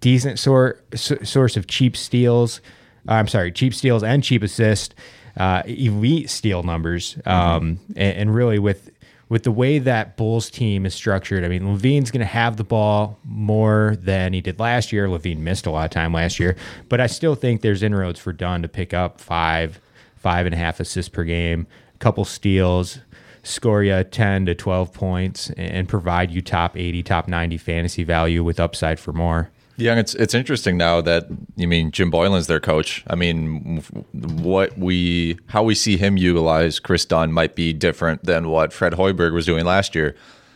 [0.01, 2.61] decent sort source of cheap steals.
[3.09, 4.95] Uh, I'm sorry, cheap steals and cheap assist.
[5.37, 7.17] Uh, elite steal numbers.
[7.27, 8.91] Um, and, and really with
[9.29, 12.65] with the way that Bulls team is structured, I mean, LaVine's going to have the
[12.65, 15.09] ball more than he did last year.
[15.09, 16.57] LaVine missed a lot of time last year,
[16.89, 19.81] but I still think there's inroads for Dunn to pick up five,
[20.17, 22.99] five and a half assists per game, a couple steals,
[23.44, 28.42] score you 10 to 12 points, and provide you top 80, top 90 fantasy value
[28.42, 29.50] with upside for more.
[29.76, 31.26] Yeah, it's it's interesting now that
[31.57, 33.02] you mean Jim Boylen's their coach.
[33.09, 38.48] I mean, what we how we see him utilize Kris Dunn might be different than
[38.48, 40.14] what Fred Hoiberg was doing last year,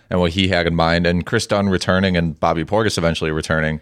[0.08, 1.04] and what he had in mind.
[1.04, 3.80] And Kris Dunn returning and Bobby Portis eventually returning.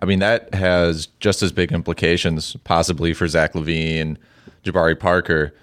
[0.00, 4.16] I mean, that has just as big implications possibly for Zach LaVine,
[4.64, 5.54] Jabari Parker,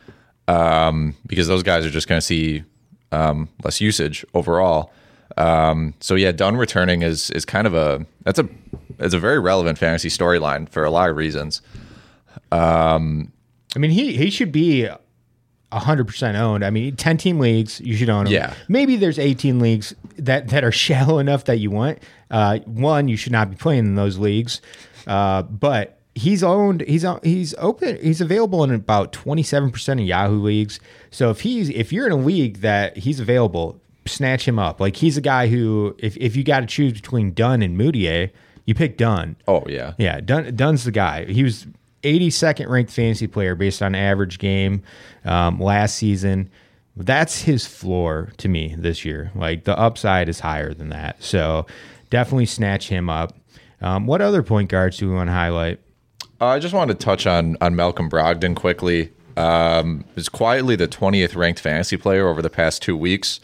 [0.47, 2.63] um, because those guys are just going to see
[3.12, 4.91] um, less usage overall.
[5.38, 8.47] Um, so yeah, Dunn returning is is kind of a that's a
[9.00, 11.62] it's a very relevant fantasy storyline for a lot of reasons.
[12.52, 13.32] Um,
[13.76, 14.89] I mean, he he should be
[15.71, 16.65] hundred percent owned.
[16.65, 18.34] I mean, ten team leagues, you should own him.
[18.34, 18.54] Yeah.
[18.67, 22.00] Maybe there's eighteen leagues that that are shallow enough that you want.
[22.30, 24.62] Uh, one, you should not be playing in those leagues.
[25.08, 26.82] Uh, but he's owned.
[26.82, 27.97] He's he's open.
[28.02, 30.80] He's available in about twenty seven percent of Yahoo leagues.
[31.10, 34.80] So if he's if you're in a league that he's available, snatch him up.
[34.80, 38.32] Like he's a guy who, if if you got to choose between Dunn and Mudiay,
[38.65, 39.36] you pick Dunn.
[39.47, 40.19] Oh yeah, yeah.
[40.19, 41.26] Dunn, Dunn's the guy.
[41.26, 41.67] He was
[42.04, 44.84] 82nd ranked fantasy player based on average game
[45.26, 46.50] um, last season.
[46.95, 49.32] That's his floor to me this year.
[49.34, 51.24] Like the upside is higher than that.
[51.24, 51.65] So
[52.10, 53.34] definitely snatch him up.
[53.82, 55.80] Um, what other point guards do we want to highlight?
[56.41, 59.12] Uh, I just wanted to touch on on Malcolm Brogdon quickly.
[59.38, 63.39] Um, is quietly the 20th ranked fantasy player over the past two weeks.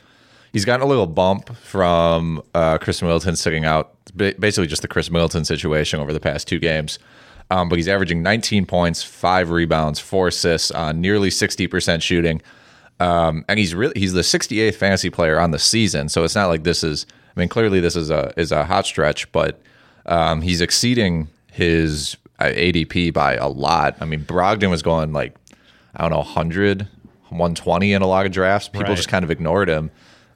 [0.51, 5.11] He's gotten a little bump from uh, Khris Middleton sitting out, basically just the Khris
[5.11, 6.97] Middleton situation over the past two games.
[7.51, 12.41] Um, but he's averaging 19 points, five rebounds, four assists on nearly 60% shooting.
[12.99, 16.09] Um, and he's really he's the 68th fantasy player on the season.
[16.09, 17.05] So it's not like this is.
[17.35, 19.61] I mean, clearly this is a is a hot stretch, but
[20.07, 23.97] um, he's exceeding his ADP by a lot.
[23.99, 25.35] I mean, Brogdon was going like
[25.95, 26.81] I don't know 100,
[27.29, 28.67] 120 in a lot of drafts.
[28.69, 28.95] People Right.
[28.95, 29.89] just kind of ignored him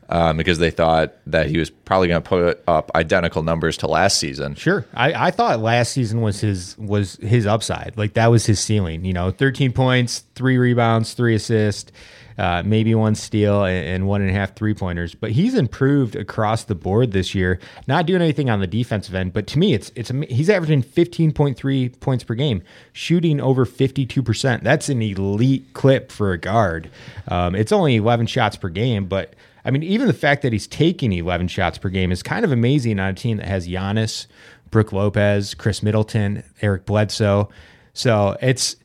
[0.10, 3.88] um, because they thought that he was probably going to put up identical numbers to
[3.88, 4.56] last season.
[4.56, 4.86] Sure.
[4.94, 7.94] I, I thought last season was his was his upside.
[7.98, 9.06] Like that was his ceiling.
[9.06, 11.92] You know, 13 points, three rebounds, three assists,
[12.38, 15.16] uh, maybe one steal, and, and one and a half three pointers.
[15.16, 17.60] But he's improved across the board this year.
[17.88, 22.00] Not doing anything on the defensive end, but to me, it's it's he's averaging 15.3
[22.00, 22.62] points per game,
[22.94, 24.64] shooting over 52 percent.
[24.64, 26.90] That's an elite clip for a guard.
[27.28, 30.68] Um, it's only 11 shots per game, but I mean, even the fact that he's
[30.68, 34.28] taking 11 shots per game is kind of amazing on a team that has Giannis,
[34.72, 37.50] Brook Lopez, Khris Middleton, Eric Bledsoe.
[37.94, 38.78] So it's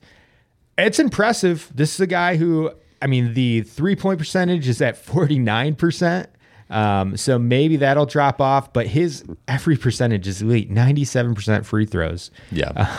[0.76, 1.70] it's impressive.
[1.74, 2.70] This is a guy who,
[3.02, 6.26] I mean, the three point percentage is at 49%.
[6.68, 12.30] Um, so maybe that'll drop off, but his every percentage is elite 97% free throws.
[12.50, 12.90] Yeah.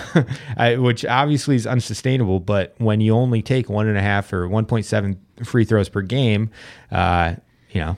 [0.57, 2.39] I, which obviously is unsustainable.
[2.39, 6.49] But when you only take one and a half or 1.7 free throws per game,
[6.91, 7.35] uh,
[7.71, 7.97] you know,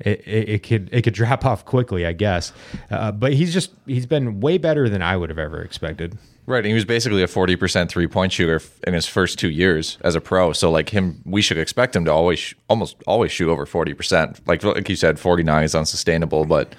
[0.00, 2.52] it, it, it could it could drop off quickly, I guess.
[2.90, 6.16] Uh, but he's just he's been way better than I would have ever expected.
[6.48, 9.50] Right, and he was basically a forty percent three point shooter in his first two
[9.50, 10.54] years as a pro.
[10.54, 14.40] So like him, we should expect him to always, almost always shoot over forty percent.
[14.48, 16.74] Like like you said, forty nine is unsustainable, but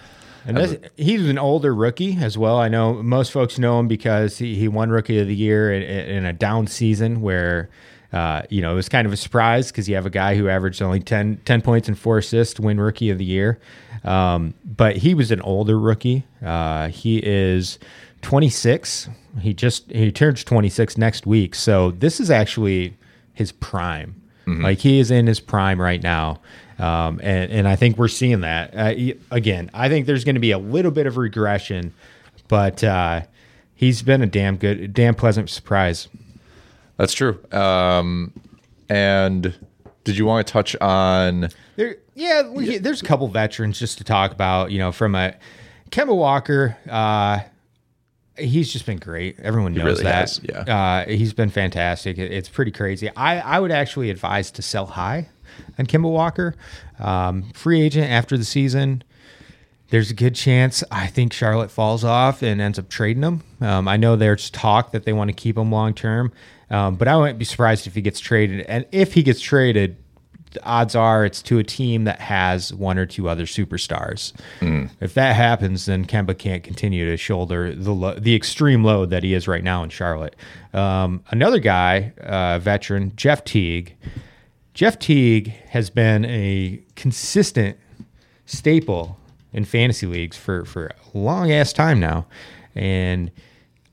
[0.47, 2.57] And this, he's an older rookie as well.
[2.57, 5.83] I know most folks know him because he, he won Rookie of the Year in,
[5.83, 7.69] in a down season where,
[8.11, 10.49] uh, you know, it was kind of a surprise because you have a guy who
[10.49, 13.59] averaged only 10, 10 points and four assists win Rookie of the Year.
[14.03, 16.23] Um, but he was an older rookie.
[16.43, 17.77] Uh, he is
[18.21, 19.09] 26.
[19.41, 21.55] He just he turns 26 next week.
[21.55, 22.97] So this is actually
[23.33, 24.15] his prime.
[24.47, 26.41] Like he is in his prime right now.
[26.79, 28.73] Um, and, and I think we're seeing that.
[28.75, 31.93] Uh, again, I think there's going to be a little bit of regression,
[32.47, 33.21] but uh,
[33.75, 36.07] he's been a damn good, damn pleasant surprise.
[36.97, 37.39] That's true.
[37.51, 38.33] Um,
[38.89, 39.53] and
[40.03, 41.49] Did you want to touch on?
[41.75, 44.71] There, yeah, we, there's a couple veterans just to talk about.
[44.71, 45.35] You know, from a
[45.91, 47.41] Kemba Walker, uh,
[48.39, 49.39] he's just been great.
[49.39, 50.15] Everyone knows really that.
[50.29, 51.03] has, yeah.
[51.05, 52.17] uh, he's been fantastic.
[52.17, 53.09] It- it's pretty crazy.
[53.15, 55.29] I, I would actually advise to sell high
[55.77, 56.55] on Kemba Walker,
[56.99, 59.03] um, free agent after the season.
[59.89, 63.43] There's a good chance I think Charlotte falls off and ends up trading him.
[63.59, 66.31] Um, I know there's talk that they want to keep him long term,
[66.69, 68.61] um, but I wouldn't be surprised if he gets traded.
[68.67, 69.97] And if he gets traded,
[70.51, 74.33] the odds are it's to a team that has one or two other superstars.
[74.99, 79.23] If that happens, then Kemba can't continue to shoulder the lo- the extreme load that
[79.23, 80.35] he is right now in Charlotte.
[80.73, 83.95] Um, another guy, uh, veteran Jeff Teague.
[84.73, 87.77] Jeff Teague has been a consistent
[88.45, 89.17] staple
[89.53, 92.25] in fantasy leagues for for a long ass time now,
[92.75, 93.29] and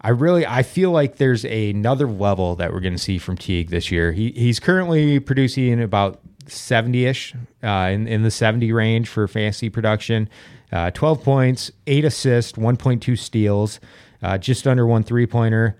[0.01, 3.71] I really I feel like there's another level that we're going to see from Teague
[3.71, 4.13] this year.
[4.13, 10.29] He he's currently producing about 70ish uh, in in the 70 range for fantasy production.
[10.73, 13.79] Uh, 12 points, eight assists, 1.2 steals,
[14.23, 15.77] uh, just under one three pointer.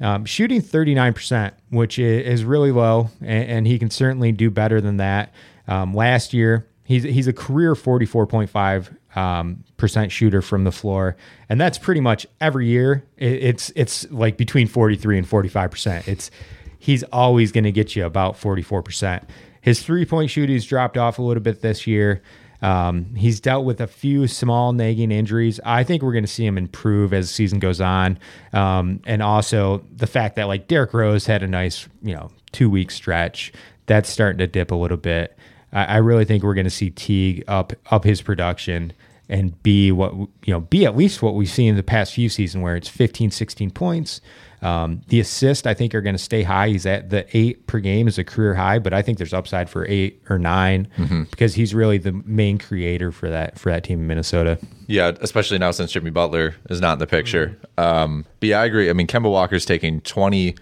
[0.00, 4.96] Um, shooting 39%, which is really low, and, and he can certainly do better than
[4.96, 5.34] that.
[5.68, 11.16] Um, last year, he's he's a career 44.5 um, percent shooter from the floor,
[11.48, 13.04] and that's pretty much every year.
[13.18, 16.08] It, it's it's like between 43 and 45 percent.
[16.08, 16.30] It's
[16.78, 19.28] he's always going to get you about 44 percent.
[19.60, 22.22] His three point shooting's dropped off a little bit this year.
[22.62, 25.60] Um, he's dealt with a few small nagging injuries.
[25.64, 28.18] I think we're going to see him improve as the season goes on.
[28.52, 32.68] Um, and also the fact that like Derrick Rose had a nice, you know, two
[32.68, 33.52] week stretch
[33.86, 35.36] that's starting to dip a little bit.
[35.72, 38.92] I, I really think we're going to see Teague up, up his production
[39.30, 42.28] and be what, you know, be at least what we've seen in the past few
[42.28, 44.20] seasons where it's 15, 16 points.
[44.62, 46.68] Um, the assists, I think, are going to stay high.
[46.68, 49.70] He's at the eight per game is a career high, but I think there's upside
[49.70, 54.00] for eight or 9 because he's really the main creator for that for that team
[54.00, 54.58] in Minnesota.
[54.86, 57.56] Yeah, especially now since Jimmy Butler is not in the picture.
[57.78, 58.90] Um, but yeah, I agree.
[58.90, 60.56] I mean, Kemba Walker's taking 20,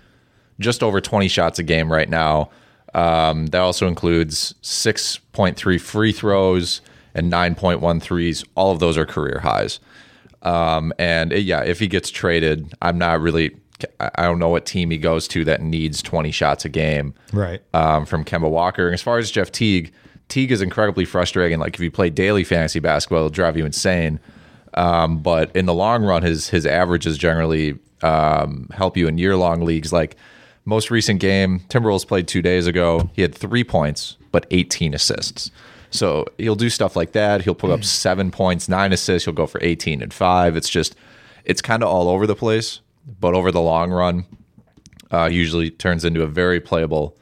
[0.60, 2.50] just over 20 shots a game right now.
[2.94, 6.80] Um, that also includes 6.3 free throws
[7.18, 8.44] and 9.1 threes.
[8.54, 9.80] All of those are career highs.
[10.42, 13.56] Um, and uh, yeah, if he gets traded, I'm not really,
[14.00, 17.14] I I don't know what team he goes to that needs 20 shots a game
[17.32, 17.60] Right.
[17.74, 18.86] um, from Kemba Walker.
[18.86, 19.92] And as far as Jeff Teague,
[20.28, 21.58] Teague is incredibly frustrating.
[21.58, 24.20] Like if you play daily fantasy basketball, it'll drive you insane.
[24.74, 29.36] Um, but in the long run, his his averages generally um, help you in year
[29.36, 29.92] long leagues.
[29.92, 30.16] Like
[30.66, 33.10] most recent game, Timberwolves played two days ago.
[33.14, 35.50] He had three points, but 18 assists.
[35.90, 37.42] So he'll do stuff like that.
[37.42, 39.24] He'll put up seven points, nine assists.
[39.24, 40.56] He'll go for 18 and five.
[40.56, 40.94] It's just,
[41.44, 42.80] it's kind of all over the place.
[43.20, 44.26] But over the long run,
[45.10, 47.16] uh, usually turns into a very playable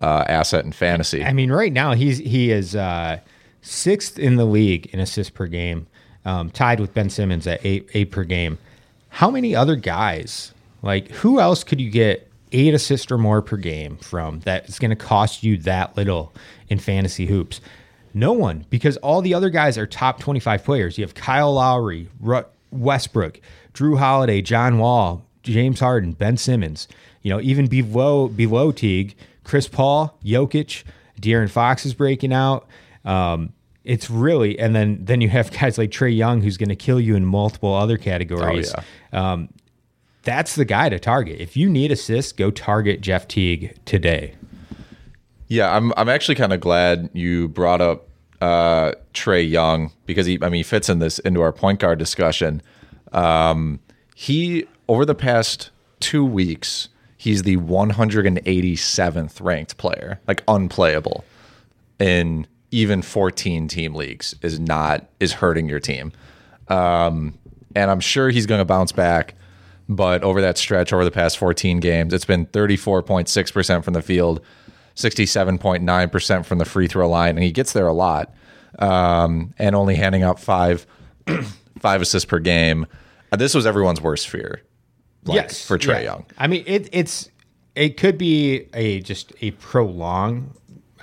[0.00, 1.24] uh, asset in fantasy.
[1.24, 3.20] I mean, right now he's he is uh,
[3.62, 5.86] sixth in the league in assists per game,
[6.24, 8.58] um, tied with Ben Simmons at eight eight per game.
[9.10, 10.52] How many other guys
[10.82, 14.78] like who else could you get eight assists or more per game from that is
[14.78, 16.32] going to cost you that little
[16.68, 17.60] in fantasy hoops?
[18.14, 20.98] No one, because all the other guys are top twenty five players.
[20.98, 22.08] You have Kyle Lowry,
[22.70, 23.40] Westbrook,
[23.74, 26.88] Jrue Holiday, John Wall, James Harden, Ben Simmons.
[27.22, 30.84] You know, even below below Teague, Chris Paul, Jokic,
[31.20, 32.66] De'Aaron Fox is breaking out.
[33.04, 33.52] Um,
[33.84, 37.00] it's really, and then then you have guys like Trae Young, who's going to kill
[37.00, 38.72] you in multiple other categories.
[39.12, 39.48] Um,
[40.22, 41.40] that's the guy to target.
[41.40, 44.34] If you need assists, go target Jeff Teague today.
[45.48, 48.08] Yeah, I'm I'm actually kind of glad you brought up
[48.40, 51.98] uh, Trae Young because he I mean he fits in this into our point guard
[51.98, 52.62] discussion.
[53.12, 53.80] Um,
[54.14, 55.70] he over the past
[56.00, 56.88] two weeks
[57.18, 61.24] he's the 187th ranked player, like unplayable
[61.98, 66.12] in even 14 team leagues is not is hurting your team.
[66.68, 67.38] Um,
[67.74, 69.34] and I'm sure he's going to bounce back.
[69.90, 74.42] But over that stretch, over the past 14 games, it's been 34.6% from the field,
[74.98, 78.34] 67.9% from the free throw line, and he gets there a lot.
[78.78, 80.86] Um, and only handing out five
[81.78, 82.86] five assists per game.
[83.32, 84.62] Uh, This was everyone's worst fear.
[85.24, 86.00] Like, for Trae yeah.
[86.00, 86.26] Young.
[86.36, 87.28] I mean, it, it's
[87.74, 90.52] it could be a just a prolonged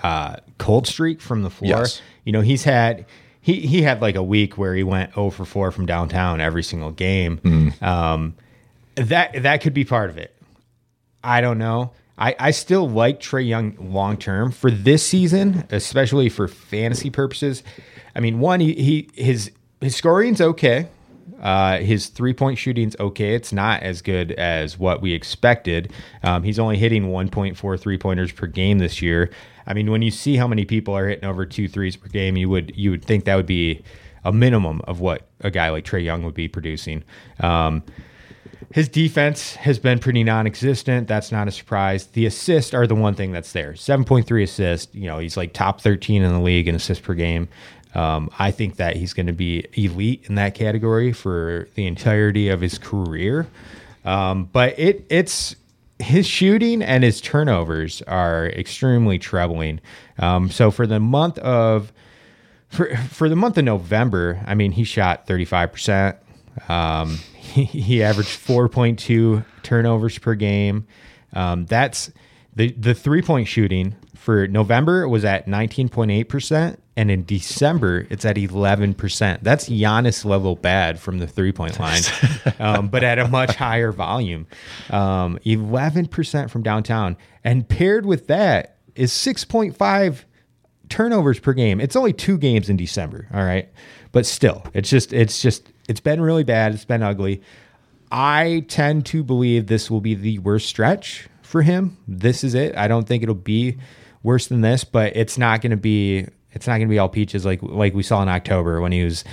[0.03, 1.79] uh, cold streak from the floor.
[1.79, 2.01] Yes.
[2.23, 3.05] You know, he's had
[3.41, 6.63] he he had like a week where he went 0 for 4 from downtown every
[6.63, 7.37] single game.
[7.39, 7.83] Mm-hmm.
[7.83, 8.35] Um,
[8.95, 10.35] that that could be part of it.
[11.23, 11.91] I don't know.
[12.17, 17.63] I, I still like Trae Young long term for this season, especially for fantasy purposes.
[18.15, 19.51] I mean, one he, he his
[19.81, 20.87] his scoring's okay.
[21.41, 23.35] Uh, his three point shooting's okay.
[23.35, 25.91] It's not as good as what we expected.
[26.23, 29.29] Um, he's only hitting 1.4 three pointers per game this year.
[29.67, 32.37] I mean, when you see how many people are hitting over two threes per game,
[32.37, 33.83] you would you would think that would be
[34.23, 37.03] a minimum of what a guy like Trae Young would be producing.
[37.41, 37.83] Um,
[38.75, 41.07] his defense has been pretty non-existent.
[41.07, 42.07] That's not a surprise.
[42.07, 43.71] The assists are the one thing that's there.
[43.71, 44.93] 7.3 assists.
[44.93, 47.47] You know, he's like top 13 in the league in assists per game.
[47.93, 52.49] Um, I think that he's going to be elite in that category for the entirety
[52.49, 53.47] of his career.
[54.03, 55.55] Um, but it it's
[55.99, 59.79] his shooting and his turnovers are extremely troubling.
[60.19, 61.93] Um, so for the month of
[62.67, 66.17] for for the month of November, I mean, he shot 35 percent.
[67.45, 70.87] Um, he, he averaged 4.2 turnovers per game.
[71.33, 72.11] Um, that's
[72.55, 78.23] the the three point shooting for November was at 19.8 percent, and in December it's
[78.25, 79.43] at 11 percent.
[79.43, 82.01] That's Giannis level bad from the three point line,
[82.59, 84.47] um, but at a much higher volume.
[84.89, 90.23] Um, 11 percent from downtown, and paired with that is 6.5
[90.87, 91.81] turnovers per game.
[91.81, 93.69] It's only two games in December, all right,
[94.13, 96.73] but still, it's just it's just it's been really bad.
[96.73, 97.41] It's been ugly.
[98.11, 101.97] I tend to believe this will be the worst stretch for him.
[102.07, 102.75] This is it.
[102.75, 103.77] I don't think it'll be
[104.23, 107.09] worse than this, but it's not going to be it's not going to be all
[107.09, 109.23] peaches like like we saw in October when he was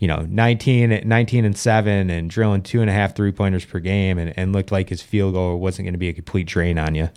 [0.00, 3.78] you know 19 19 and 7 and drilling two and a half three pointers per
[3.78, 6.78] game and, and looked like his field goal wasn't going to be a complete drain
[6.78, 7.10] on you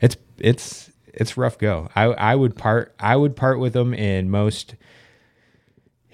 [0.00, 4.30] it's it's it's rough go i i would part i would part with him in
[4.30, 4.76] most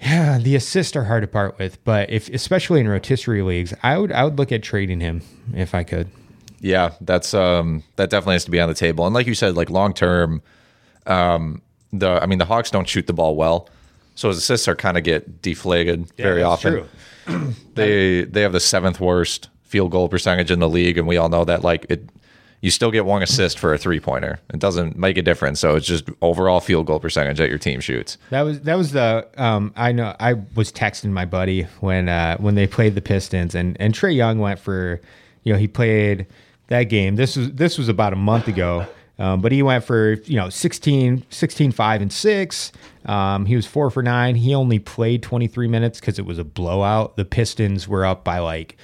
[0.01, 3.97] yeah the assists are hard to part with but if especially in rotisserie leagues i
[3.97, 5.21] would i would look at trading him
[5.53, 6.09] if i could
[6.61, 9.05] Yeah, that's um that definitely has to be on the table.
[9.05, 10.41] And like you said, like long term,
[11.05, 11.61] um
[11.93, 13.69] the I mean the Hawks don't shoot the ball well,
[14.15, 16.87] so his assists are kind of get deflated very that's often.
[17.27, 17.53] true.
[17.75, 21.29] they they have the seventh worst field goal percentage in the league, and we all
[21.29, 22.09] know that like it.
[22.65, 24.39] You still get one assist for a three pointer.
[24.51, 25.59] It doesn't make a difference.
[25.59, 28.17] So it's just overall field goal percentage that your team shoots.
[28.31, 32.37] That was that was the um, I know I was texting my buddy when uh,
[32.37, 34.99] when they played the Pistons and and Trae Young went for
[35.43, 36.25] you know he played
[36.69, 38.87] that game this was this was about a month ago
[39.19, 42.71] um, but he went for you know 16 16 5 and 6
[43.05, 46.43] um, he was 4 for 9 he only played 23 minutes because it was a
[46.43, 48.75] blowout the Pistons were up by like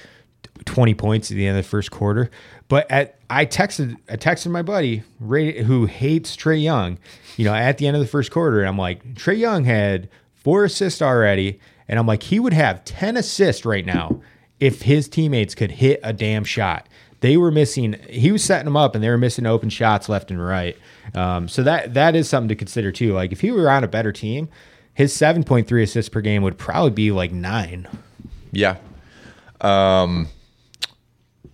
[0.64, 2.30] 20 points at the end of the first quarter.
[2.68, 6.98] But at I texted I texted my buddy Ray, who hates Trae Young,
[7.38, 10.10] you know, at the end of the first quarter, and I'm like, Trae Young had
[10.34, 11.58] four assists already,
[11.88, 14.20] and I'm like, he would have 10 assists right now
[14.60, 16.86] if his teammates could hit a damn shot.
[17.20, 17.96] They were missing.
[18.10, 20.76] He was setting them up, and they were missing open shots left and right.
[21.14, 23.14] Um, so that that is something to consider too.
[23.14, 24.50] Like if he were on a better team,
[24.92, 27.88] his 7.3 assists per game would probably be like nine.
[28.50, 28.76] Yeah.
[29.62, 30.28] Um,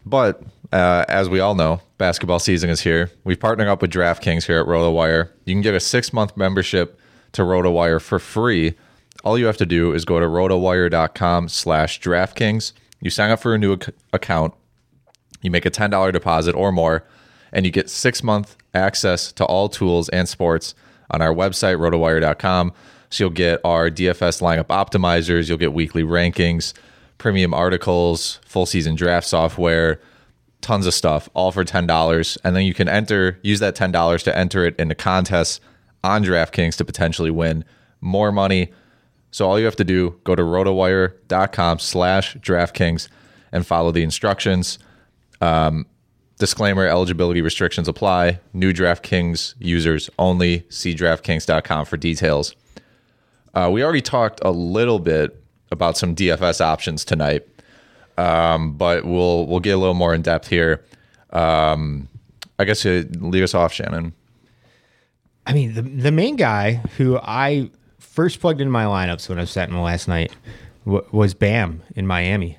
[0.04, 0.42] but
[0.72, 3.10] uh, as we all know, basketball season is here.
[3.24, 5.30] We've partnered up with DraftKings here at RotoWire.
[5.44, 6.98] You can get a six month membership
[7.32, 8.74] to RotoWire for free.
[9.24, 12.72] All you have to do is go to rotowire.com slash DraftKings.
[13.00, 14.54] You sign up for a new ac- account.
[15.40, 17.04] You make a $10 deposit or more,
[17.52, 20.74] and you get six month access to all tools and sports
[21.10, 22.72] on our website, rotowire.com.
[23.10, 26.74] So you'll get our DFS lineup optimizers, you'll get weekly rankings,
[27.16, 30.00] premium articles, full season draft software,
[30.60, 32.38] tons of stuff, all for $10.
[32.44, 35.60] And then you can enter, use that $10 to enter it into contests
[36.04, 37.64] on DraftKings to potentially win
[38.00, 38.72] more money.
[39.30, 43.08] So all you have to do, go to rotowire.com slash DraftKings
[43.52, 44.78] and follow the instructions.
[45.40, 45.86] Um,
[46.38, 48.40] disclaimer, eligibility restrictions apply.
[48.52, 50.64] New DraftKings users only.
[50.68, 52.54] See DraftKings.com for details.
[53.54, 57.46] Uh, we already talked a little bit about some DFS options tonight,
[58.18, 60.84] um, but we'll we'll get a little more in depth here.
[61.30, 62.08] Um,
[62.58, 64.12] I guess you lead us off, Shannon.
[65.46, 69.42] I mean, the the main guy who I first plugged into my lineups when I
[69.42, 70.32] was setting last night
[70.84, 72.58] w- was Bam in Miami.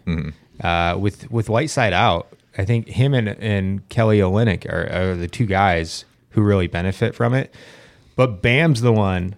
[0.64, 5.28] Uh, with with Whiteside out, I think him and, and Kelly Olynyk are, are the
[5.28, 7.54] two guys who really benefit from it.
[8.16, 9.36] But Bam's the one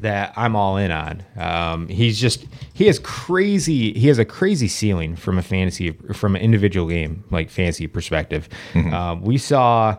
[0.00, 1.22] that I'm all in on.
[1.36, 6.36] Um, he's just he has crazy he has a crazy ceiling from a fantasy from
[6.36, 8.48] an individual game like fantasy perspective.
[8.92, 9.98] Um, we saw,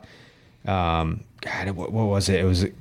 [0.65, 2.39] um, God, what, what was it?
[2.39, 2.71] It was a,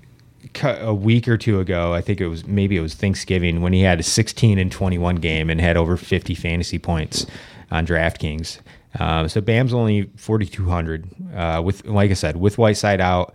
[0.81, 1.95] a week or two ago.
[1.95, 5.17] I think it was maybe it was Thanksgiving when he had a 16 and 21
[5.17, 7.27] game and had over 50 fantasy points
[7.71, 8.61] on DraftKings.
[8.99, 11.09] Um, so Bam's only 4,200.
[11.35, 13.35] Uh, with like I said, with Whiteside out,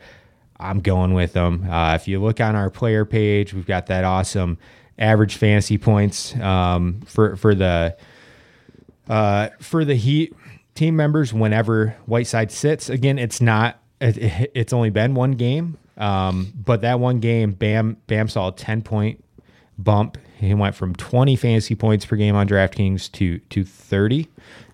[0.59, 1.69] I'm going with them.
[1.69, 4.57] Uh, if you look on our player page, we've got that awesome
[4.97, 7.95] average fantasy points um, for for the
[9.07, 10.33] Uh, for the Heat
[10.73, 13.79] team members, whenever Whiteside sits, again, it's not.
[14.01, 18.51] It, it's only been one game, um, but that one game, Bam Bam saw a
[18.51, 19.23] ten point
[19.77, 20.17] bump.
[20.39, 24.27] He went from twenty fantasy points per game on DraftKings to to thirty.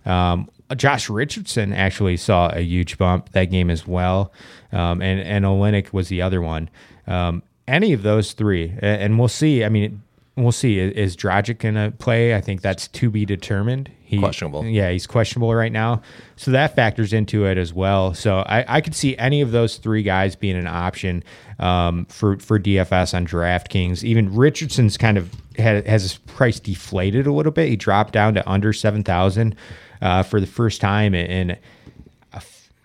[0.05, 4.31] Um, Josh Richardson actually saw a huge bump that game as well,
[4.71, 6.69] um, and and Olynyk was the other one.
[7.07, 9.63] Um, any of those three, and we'll see.
[9.63, 10.01] I mean,
[10.35, 10.79] we'll see.
[10.79, 12.35] Is, is Dragic going to play?
[12.35, 13.91] I think that's to be determined.
[14.01, 14.65] He, Questionable.
[14.65, 16.01] Yeah, he's questionable right now,
[16.35, 18.13] so that factors into it as well.
[18.13, 21.23] So I, I could see any of those three guys being an option
[21.59, 24.03] um, for for DFS on DraftKings.
[24.03, 27.69] Even Richardson's kind of had, has his price deflated a little bit.
[27.69, 29.55] He dropped down to under seven thousand
[30.01, 31.57] uh, for the first time in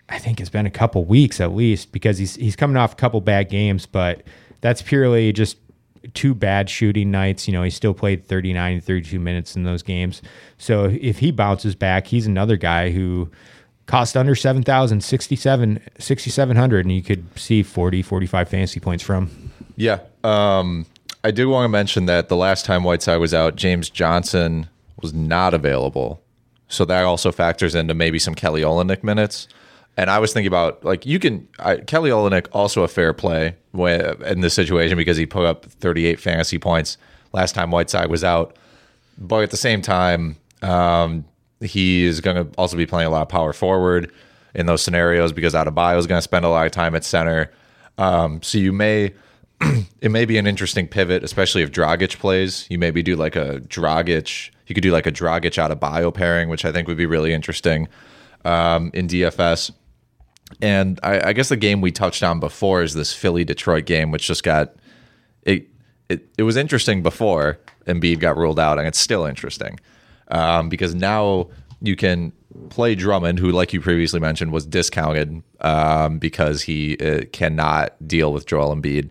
[0.09, 2.95] I think it's been a couple weeks at least because he's he's coming off a
[2.95, 4.23] couple bad games, but
[4.61, 5.57] that's purely just
[6.13, 7.47] two bad shooting nights.
[7.47, 10.21] You know, he still played 39 32 minutes in those games.
[10.57, 13.29] So if he bounces back, he's another guy who
[13.85, 19.51] cost under 7,000, 67 6700 and you could see 40 45 fantasy points from.
[19.75, 19.99] Yeah.
[20.23, 20.85] Um,
[21.23, 24.69] I do want to mention that the last time Whiteside was out, James Johnson
[25.01, 26.21] was not available.
[26.67, 29.47] So that also factors into maybe some Kelly Olynyk minutes.
[29.95, 33.55] And I was thinking about like you can I, Kelly Olynyk also a fair play
[33.71, 36.97] when, in this situation because he put up 38 fantasy points
[37.33, 38.55] last time Whiteside was out.
[39.17, 41.25] But at the same time, um,
[41.61, 44.11] he is going to also be playing a lot of power forward
[44.53, 47.51] in those scenarios because Adebayo is going to spend a lot of time at center.
[47.97, 49.13] Um, so you may
[50.01, 52.67] it may be an interesting pivot, especially if Dragic plays.
[52.69, 54.51] You maybe do like a Dragic.
[54.67, 57.87] You could do like a Dragic Adebayo pairing, which I think would be really interesting
[58.45, 59.71] um, in DFS.
[60.61, 64.11] And I, I guess the game we touched on before is this Philly Detroit game,
[64.11, 64.75] which just got
[65.43, 65.67] it.
[66.09, 69.77] It, it was interesting before Embiid got ruled out, and it's still interesting
[70.29, 71.49] um, because now
[71.81, 72.31] you can
[72.69, 78.31] play Drummond, who, like you previously mentioned, was discounted um, because he uh, cannot deal
[78.31, 79.09] with Joel Embiid.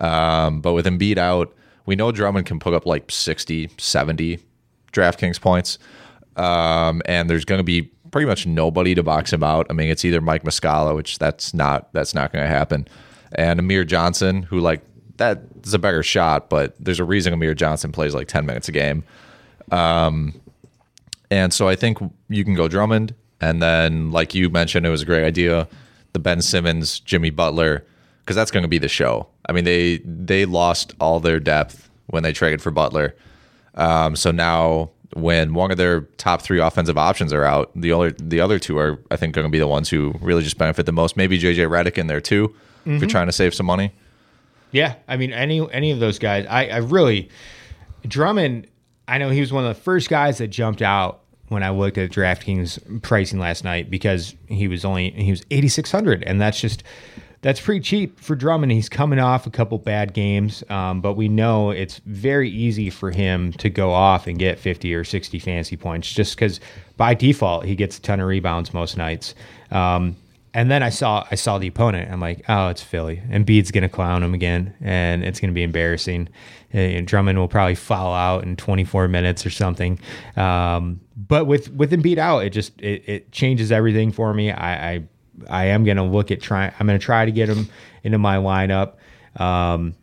[0.00, 1.54] Um, but with Embiid out,
[1.86, 4.38] we know Drummond can put up like 60, 70
[4.92, 5.78] DraftKings points.
[6.36, 9.66] Um, and there's going to be pretty much nobody to box him out.
[9.70, 12.88] I mean, it's either Mike Muscala, which that's not that's not going to happen,
[13.32, 14.82] and Amir Johnson, who like
[15.16, 18.68] that is a better shot, but there's a reason Amir Johnson plays like 10 minutes
[18.68, 19.04] a game.
[19.70, 20.40] Um,
[21.30, 21.98] and so I think
[22.28, 25.68] you can go Drummond, and then like you mentioned, it was a great idea,
[26.12, 27.84] the Ben Simmons, Jimmy Butler,
[28.30, 29.26] because that's going to be the show.
[29.46, 33.16] I mean, they they lost all their depth when they traded for Butler.
[33.74, 38.12] Um, so now when one of their top three offensive options are out, the other
[38.12, 40.86] the other two are I think going to be the ones who really just benefit
[40.86, 41.16] the most.
[41.16, 42.54] Maybe JJ Redick in there too,
[42.86, 43.10] if you're Mhm.
[43.10, 43.90] trying to save some money.
[44.70, 46.46] Yeah, I mean any any of those guys.
[46.48, 47.30] I, I really
[48.06, 48.68] Drummond.
[49.08, 51.98] I know he was one of the first guys that jumped out when I looked
[51.98, 56.40] at DraftKings pricing last night because he was only he was eighty six hundred, and
[56.40, 56.84] that's just
[57.42, 58.72] that's pretty cheap for Drummond.
[58.72, 63.10] He's coming off a couple bad games, um, but we know it's very easy for
[63.10, 66.60] him to go off and get fifty or sixty fantasy points just because
[66.96, 69.34] by default he gets a ton of rebounds most nights.
[69.70, 70.16] Um,
[70.52, 72.10] and then I saw I saw the opponent.
[72.12, 73.22] I'm like, oh, it's Philly.
[73.30, 76.28] And Embiid's gonna clown him again, and it's gonna be embarrassing.
[76.72, 79.98] And Drummond will probably foul out in 24 minutes or something.
[80.36, 84.50] Um, but with with Embiid out, it just it, it changes everything for me.
[84.50, 85.02] I, I
[85.48, 86.72] I am gonna look at trying.
[86.78, 87.68] I'm gonna try to get him
[88.02, 88.94] into my lineup.
[89.36, 89.94] Um,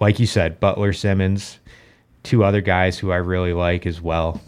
[0.00, 1.58] like you said, Butler, Simmons,
[2.22, 4.40] two other guys who I really like as well.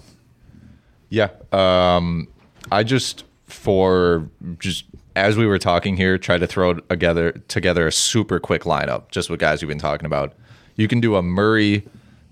[1.11, 1.30] Yeah.
[1.53, 2.28] Um,
[2.70, 4.28] I just for
[4.59, 4.84] just
[5.16, 9.30] as we were talking here, try to throw together together a super quick lineup, just
[9.30, 10.34] with guys we've been talking about.
[10.76, 11.86] You can do a Murray,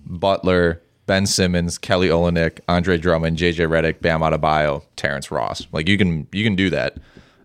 [0.06, 5.66] Butler, Ben Simmons, Kelly Olynyk, Andre Drummond, JJ Redick, Bam Adebayo, Terrence Ross.
[5.72, 6.98] Like you can you can do that.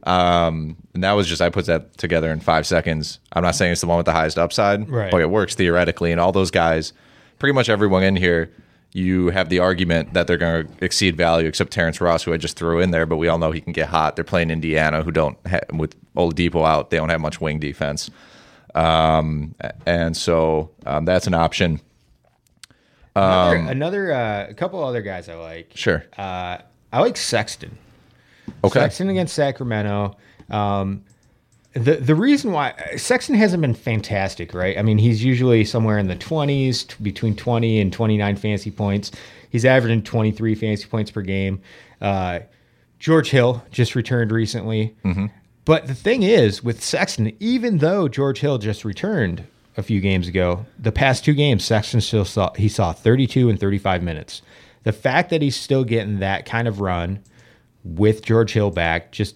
[0.04, 3.20] Um, and that was just I put that together in five seconds.
[3.34, 5.12] I'm not saying it's the one with the highest upside, Right.
[5.12, 6.12] but it works theoretically.
[6.12, 6.94] And all those guys,
[7.40, 8.52] pretty much everyone in here,
[8.94, 12.38] you have the argument that they're going to exceed value, except Terrence Ross, who I
[12.38, 13.06] just threw in there.
[13.06, 14.16] But we all know he can get hot.
[14.16, 18.10] They're playing Indiana, who don't ha- with Dipo out, they don't have much wing defense.
[18.76, 21.80] Um, and so um, that's an option.
[23.16, 25.72] Another, Um, another uh, a couple other guys I like.
[25.76, 26.04] Sure.
[26.18, 26.58] Uh,
[26.94, 27.78] I like Sexton.
[28.64, 28.80] Okay.
[28.80, 30.16] Sexton against Sacramento.
[30.50, 31.04] Um,
[31.74, 34.78] the the reason why Sexton hasn't been fantastic, right?
[34.78, 38.72] I mean, he's usually somewhere in the twenties, t- between twenty and twenty nine fantasy
[38.72, 39.12] points.
[39.50, 41.62] He's averaging twenty three fantasy points per game.
[42.02, 42.40] Uh,
[43.00, 44.96] George Hill just returned recently.
[45.64, 49.44] But the thing is, with Sexton, even though George Hill just returned
[49.78, 53.58] a few games ago, the past two games, Sexton still saw he saw 32 and
[53.60, 54.42] 35 minutes.
[54.84, 57.20] the fact that he's still getting that kind of run
[57.84, 59.36] with George Hill back just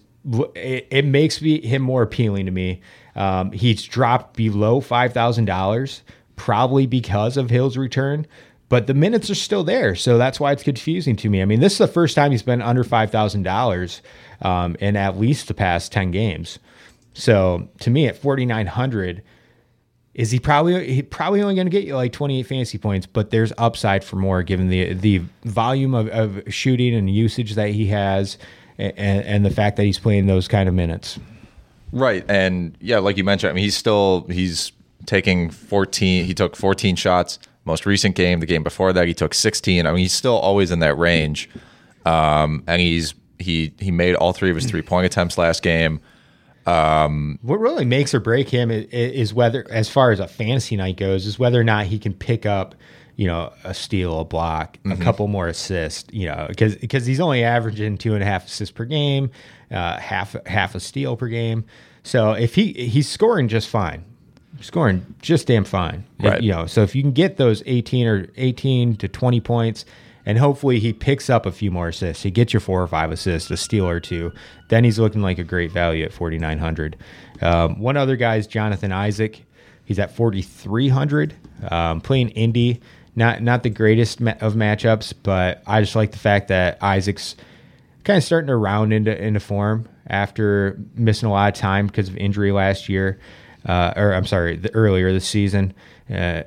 [0.54, 2.80] it, it makes me him more appealing to me.
[3.14, 6.02] Um, he's dropped below five thousand dollars,
[6.36, 8.26] probably because of Hill's return,
[8.68, 11.40] but the minutes are still there, so that's why it's confusing to me.
[11.40, 14.02] I mean, this is the first time he's been under five thousand um, dollars
[14.42, 16.58] in at least the past ten games.
[17.14, 19.22] So to me, at forty nine hundred,
[20.16, 23.30] is he probably he probably only going to get you like 28 fantasy points, but
[23.30, 27.86] there's upside for more given the the volume of, of shooting and usage that he
[27.88, 28.38] has,
[28.78, 31.20] and, and the fact that he's playing those kind of minutes.
[31.92, 34.72] Right, and yeah, like you mentioned, I mean, he's still he's
[35.04, 36.24] taking 14.
[36.24, 37.38] He took 14 shots.
[37.66, 39.86] Most recent game, the game before that, he took 16.
[39.86, 41.50] I mean, he's still always in that range,
[42.06, 46.00] um, and he's he he made all three of his three point attempts last game.
[46.66, 50.76] Um, what really makes or break him is, is, whether, as far as a fantasy
[50.76, 52.74] night goes, is whether or not he can pick up,
[53.14, 54.92] you know, a steal, a block, mm-hmm.
[54.92, 56.12] a couple more assists.
[56.12, 59.30] You know, because because he's only averaging two and a half assists per game,
[59.70, 61.64] uh, half half a steal per game.
[62.02, 64.04] So if he he's scoring just fine,
[64.60, 66.04] scoring just damn fine.
[66.20, 66.42] Right.
[66.42, 69.84] you know, so if you can get those eighteen or eighteen to twenty points
[70.26, 72.24] and hopefully he picks up a few more assists.
[72.24, 74.32] He gets you four or five assists, a steal or two.
[74.68, 76.96] Then he's looking like a great value at 4,900.
[77.40, 79.44] Um, one other guy is Jonathan Isaac.
[79.84, 81.34] He's at 4,300,
[81.70, 82.80] um, playing Indy.
[83.14, 87.34] Not not the greatest of matchups, but I just like the fact that Isaac's
[88.04, 92.10] kind of starting to round into into form after missing a lot of time because
[92.10, 93.18] of injury last year,
[93.64, 95.72] uh, or I'm sorry, the, earlier this season.
[96.12, 96.42] Uh,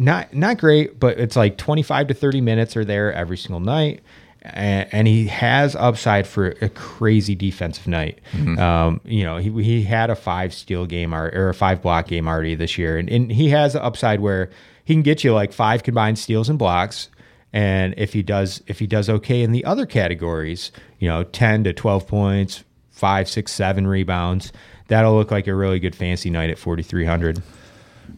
[0.00, 4.00] not not great, but it's like 25 to 30 minutes are there every single night.
[4.42, 8.20] And, and he has upside for a crazy defensive night.
[8.32, 8.58] Mm-hmm.
[8.58, 12.08] Um, you know, he, he had a five steal game or, or a five block
[12.08, 14.48] game already this year, and, and he has an upside where
[14.84, 17.10] he can get you like five combined steals and blocks.
[17.52, 21.64] And if he does, if he does okay in the other categories, you know, 10
[21.64, 24.52] to 12 points, five, six, seven rebounds,
[24.88, 27.42] that'll look like a really good fancy night at 4,300.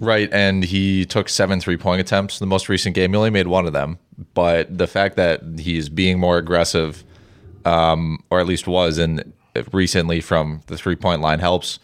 [0.01, 2.39] Right, and he took seven three point attempts.
[2.39, 3.99] The most recent game, he only made one of them.
[4.35, 7.05] But the fact that he's being more aggressive,
[7.65, 9.33] um, or at least was, in
[9.73, 11.79] recently from the three point line helps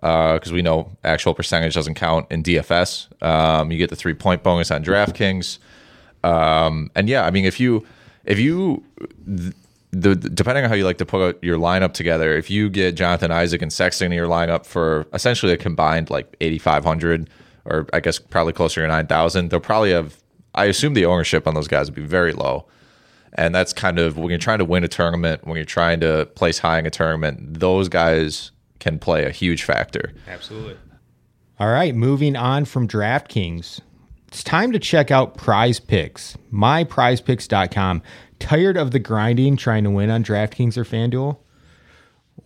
[0.00, 3.22] because uh, we know actual percentage doesn't count in DFS.
[3.22, 5.58] Um, you get the three point bonus on DraftKings,
[6.24, 7.86] um, and yeah, I mean if you
[8.24, 8.82] if you
[9.26, 9.52] the,
[9.90, 13.30] the, depending on how you like to put your lineup together, if you get Jonathan
[13.30, 17.28] Isaac and Sexton in your lineup for essentially a combined like eighty five hundred
[17.70, 19.50] or I guess probably closer to 9,000.
[19.50, 20.16] They'll probably have,
[20.54, 22.66] I assume the ownership on those guys would be very low.
[23.34, 26.26] And that's kind of when you're trying to win a tournament, when you're trying to
[26.34, 28.50] place high in a tournament, those guys
[28.80, 30.12] can play a huge factor.
[30.26, 30.76] Absolutely.
[31.58, 33.80] All right, moving on from DraftKings.
[34.28, 38.02] It's time to check out Prize Picks, myprizepicks.com.
[38.38, 41.38] Tired of the grinding trying to win on DraftKings or FanDuel?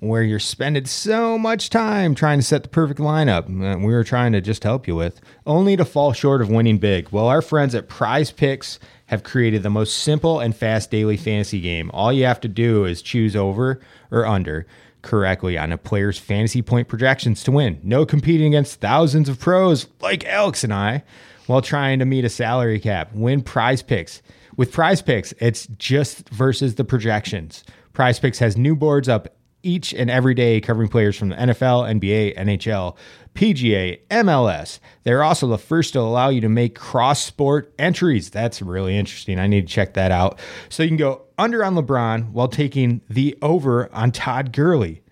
[0.01, 3.49] Where you're spending so much time trying to set the perfect lineup
[3.85, 7.09] we were trying to just help you with, only to fall short of winning big.
[7.11, 11.61] Well, our friends at Prize Picks have created the most simple and fast daily fantasy
[11.61, 11.91] game.
[11.93, 13.81] All you have to do is choose over
[14.11, 14.67] or under
[15.03, 17.79] correctly on a player's fantasy point projections to win.
[17.83, 21.05] No competing against thousands of pros like Alex and I
[21.47, 23.13] while trying to meet a salary cap.
[23.15, 24.23] Win prize picks.
[24.57, 27.65] With prize picks, it's just versus the projections.
[27.93, 29.29] Prize Picks has new boards up
[29.65, 32.97] each and every day covering players from the NFL, NBA, NHL,
[33.35, 34.79] PGA, MLS.
[35.03, 38.31] They're also the first to allow you to make cross sport entries.
[38.31, 39.39] That's really interesting.
[39.39, 40.39] I need to check that out.
[40.69, 45.03] So you can go under on LeBron while taking the over on Todd Gurley.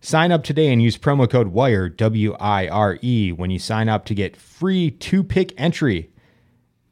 [0.00, 3.88] Sign up today and use promo code WIRE, W I R E, when you sign
[3.88, 6.10] up to get free two pick entry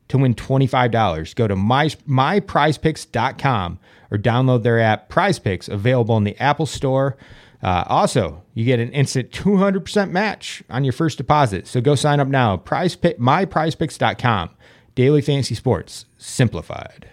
[0.08, 1.34] to win $25.
[1.34, 3.78] Go to my, myprizepicks.com
[4.10, 7.16] or download their app, Prize Picks, available in the Apple Store.
[7.62, 11.66] Uh, also, you get an instant 200% match on your first deposit.
[11.66, 12.56] So go sign up now.
[12.56, 14.50] Prize pick, myprizepicks.com.
[14.94, 17.08] Daily fantasy sports simplified.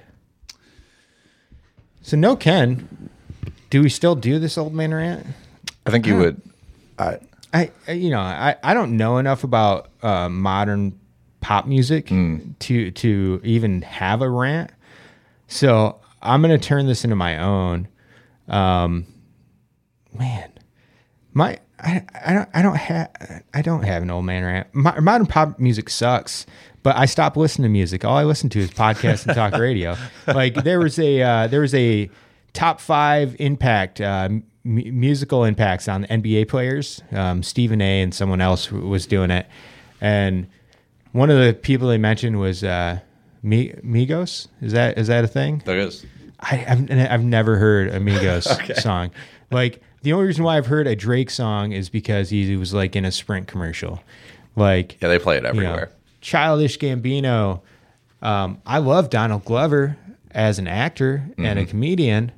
[2.02, 3.10] So, no Ken,
[3.70, 5.26] do we still do this old man rant?
[5.86, 6.42] I think you would.
[7.00, 7.20] I,
[7.54, 11.00] I, you know, I, I don't know enough about uh, modern
[11.42, 12.58] pop music mm.
[12.60, 14.72] to to even have a rant.
[15.48, 17.88] So I'm going to turn this into my own.
[18.48, 19.06] Um,
[20.14, 20.52] man,
[21.34, 24.68] my I, I don't I don't have I don't have an old man rant.
[24.74, 26.46] My, modern pop music sucks,
[26.82, 28.06] but I stopped listening to music.
[28.06, 29.96] All I listen to is podcasts and talk radio.
[30.28, 32.10] Like there was a uh, there was a
[32.54, 37.02] top five impact uh, m- musical impacts on NBA players.
[37.12, 38.02] Um, Stephen A.
[38.02, 39.48] and someone else was doing it,
[40.00, 40.48] and
[41.12, 43.00] one of the people they mentioned was uh,
[43.44, 45.62] Mi- Migos is that is that a thing?
[45.66, 46.06] There is.
[46.40, 48.74] I, I've, I've never heard a Migos Okay.
[48.76, 49.12] song.
[49.52, 52.96] Like the only reason why I've heard a Drake song is because he was like
[52.96, 54.02] in a Sprint commercial.
[54.56, 55.92] Like Yeah, they play it you know, everywhere.
[56.22, 57.62] Childish Gambino.
[58.22, 59.98] Um, I love Donald Glover
[60.32, 61.60] as an actor and Mm-hmm.
[61.60, 62.32] a comedian,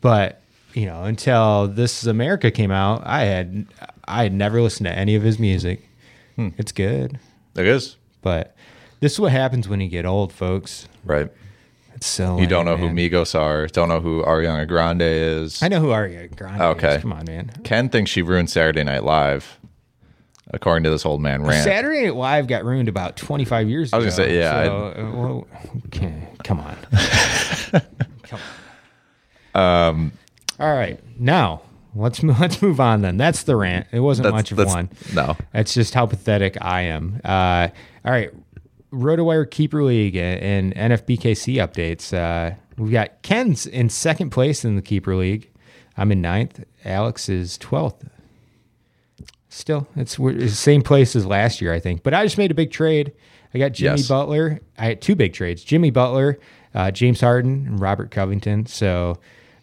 [0.00, 0.40] but
[0.74, 3.66] you know, until This Is America came out, I had
[4.06, 5.88] I had never listened to any of his music.
[6.36, 6.48] Hmm.
[6.58, 7.18] It's good,
[7.54, 7.96] There is.
[8.22, 8.54] but
[9.02, 10.88] this is what happens when you get old, folks.
[11.04, 11.30] Right.
[11.94, 13.10] It's so You don't know lame, who.
[13.10, 13.66] Migos are.
[13.66, 15.62] Don't know who Ariana Grande is.
[15.62, 16.60] I know who Ariana Grande is.
[16.62, 16.94] Okay.
[16.96, 17.02] is.
[17.02, 17.50] Come on, man.
[17.64, 19.58] Ken thinks she ruined Saturday Night Live,
[20.52, 21.62] according to this old man rant.
[21.64, 23.96] Saturday Night Live got ruined about 25 years ago.
[23.98, 25.46] I was gonna say, yeah, So, uh, well,
[25.86, 26.76] okay, come on.
[28.22, 28.40] come
[29.54, 29.88] on.
[29.88, 30.12] Um.
[30.58, 30.98] All right.
[31.20, 31.62] Now,
[31.94, 33.16] let's mo- let's move on then.
[33.16, 33.86] That's the rant.
[33.92, 34.88] It wasn't much of that's- one.
[35.14, 35.36] no.
[35.52, 37.20] That's just how pathetic I am.
[37.24, 37.68] Uh,
[38.04, 38.30] all right.
[38.92, 42.12] RotoWire Keeper League and NFBKC updates.
[42.12, 45.50] Uh, we've got Ken's in second place in the Keeper League.
[45.96, 46.62] I'm in ninth.
[46.84, 48.08] Alex is 12th.
[49.48, 52.02] Still, it's, the same place as last year, I think.
[52.02, 53.12] But I just made a big trade.
[53.52, 54.08] I got Jimmy Yes.
[54.08, 54.60] Butler.
[54.78, 56.38] I had two big trades: Jimmy Butler,
[56.74, 58.64] uh, James Harden, and Robert Covington.
[58.64, 59.18] So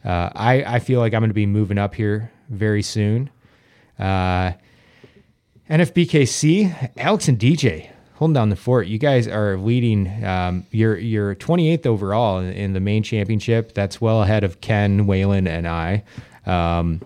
[0.05, 3.32] uh, I I feel like I'm going to be moving up here very soon.
[3.97, 4.51] Uh,
[5.71, 7.89] NFBKC, Alex and DJ
[8.20, 8.88] holding down the fort.
[8.88, 10.26] You guys are leading.
[10.26, 13.74] Um, you're you're 28th overall in, in the main championship.
[13.74, 16.03] That's well ahead of Ken, Whalen, and I.
[16.45, 17.01] Um,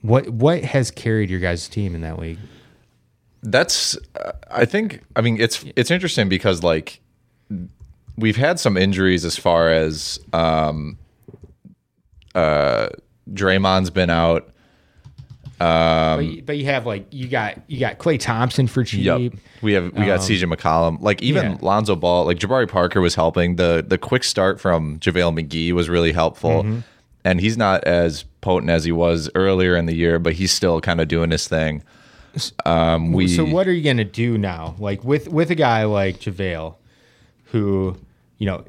[0.00, 2.38] what what has carried your guys' team in that league?
[3.42, 7.00] That's uh, I think I mean it's it's interesting because like
[8.16, 10.96] we've had some injuries as far as um
[12.34, 12.88] uh
[13.30, 14.48] Draymond's been out.
[15.60, 19.04] But, you, but you have like you got you got Klay Thompson for cheap.
[19.04, 19.32] Yep.
[19.60, 21.00] We have we got Um, CJ McCollum.
[21.00, 21.58] Like even yeah.
[21.60, 23.56] Lonzo Ball, like Jabari Parker was helping.
[23.56, 26.62] The the quick start from JaVale McGee was really helpful.
[26.64, 26.78] Mm-hmm.
[27.24, 30.80] And he's not as potent as he was earlier in the year, but he's still
[30.80, 31.82] kind of doing his thing.
[32.64, 34.76] Um we so what are you gonna do now?
[34.78, 36.76] Like with with a guy like JaVale,
[37.46, 37.98] who
[38.38, 38.64] you know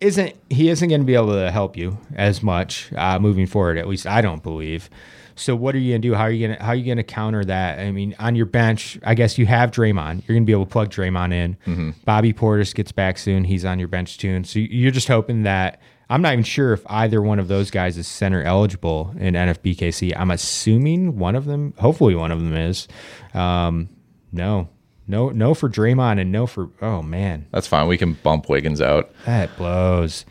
[0.00, 3.78] isn't he isn't going to be able to help you as much uh, moving forward.
[3.78, 4.90] At least I don't believe.
[5.36, 6.14] So what are you gonna do?
[6.14, 7.78] How are you gonna how are you gonna counter that?
[7.78, 10.26] I mean, on your bench, I guess you have Draymond.
[10.26, 11.56] You're gonna be able to plug Draymond in.
[11.66, 11.90] Mm-hmm.
[12.04, 13.44] Bobby Portis gets back soon.
[13.44, 14.30] He's on your bench too.
[14.30, 17.70] And so you're just hoping that I'm not even sure if either one of those
[17.70, 20.12] guys is center eligible in NFBKC.
[20.16, 22.86] I'm assuming one of them, hopefully one of them is.
[23.34, 23.88] Um,
[24.32, 24.68] no,
[25.06, 27.88] no, no for Draymond and no for oh man, that's fine.
[27.88, 29.10] We can bump Wiggins out.
[29.26, 30.24] that blows.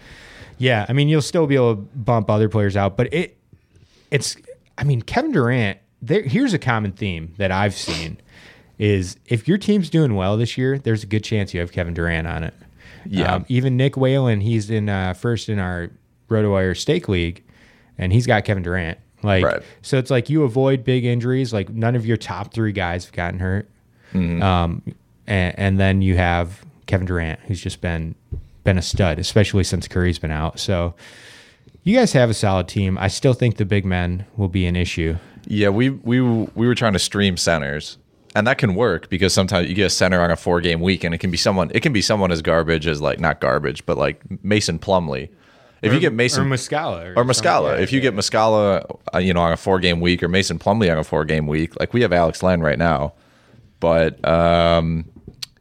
[0.57, 3.37] Yeah, I mean you'll still be able to bump other players out, but it
[4.11, 4.37] it's
[4.77, 5.79] I mean Kevin Durant.
[6.01, 8.17] There, here's a common theme that I've seen
[8.77, 11.93] is if your team's doing well this year, there's a good chance you have Kevin
[11.93, 12.53] Durant on it.
[13.05, 13.35] Yeah.
[13.35, 15.89] Um, even Nick Whalen, he's in uh, first in our
[16.29, 17.43] RotoWire Stake League,
[17.97, 18.97] and he's got Kevin Durant.
[19.23, 19.61] Like, Right.
[19.81, 21.53] so it's like you avoid big injuries.
[21.53, 23.69] Like none of your top three guys have gotten hurt.
[24.13, 24.81] Um,
[25.27, 28.15] and, and then you have Kevin Durant, who's just been
[28.63, 30.59] been a stud, especially since Curry's been out.
[30.59, 30.95] So
[31.85, 32.97] you guys have a solid team.
[32.97, 35.15] I still think the big men will be an issue.
[35.45, 37.97] Yeah, we we we were trying to stream centers,
[38.35, 41.03] and that can work because sometimes you get a center on a four game week,
[41.03, 41.71] and it can be someone.
[41.73, 45.29] It can be someone as garbage as like not garbage, but like Mason Plumlee.
[45.83, 49.41] If you get Mason or Muscala or Muscala, if you get Muscala, uh, you know,
[49.41, 52.01] on a four game week, or Mason Plumlee on a four game week, like we
[52.01, 53.13] have Alex Len right now,
[53.79, 55.05] but um,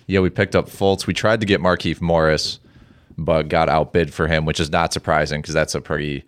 [0.07, 1.07] yeah, we picked up Fultz.
[1.07, 2.59] We tried to get Markieff Morris,
[3.19, 6.25] but got outbid for him, which is not surprising because that's a pretty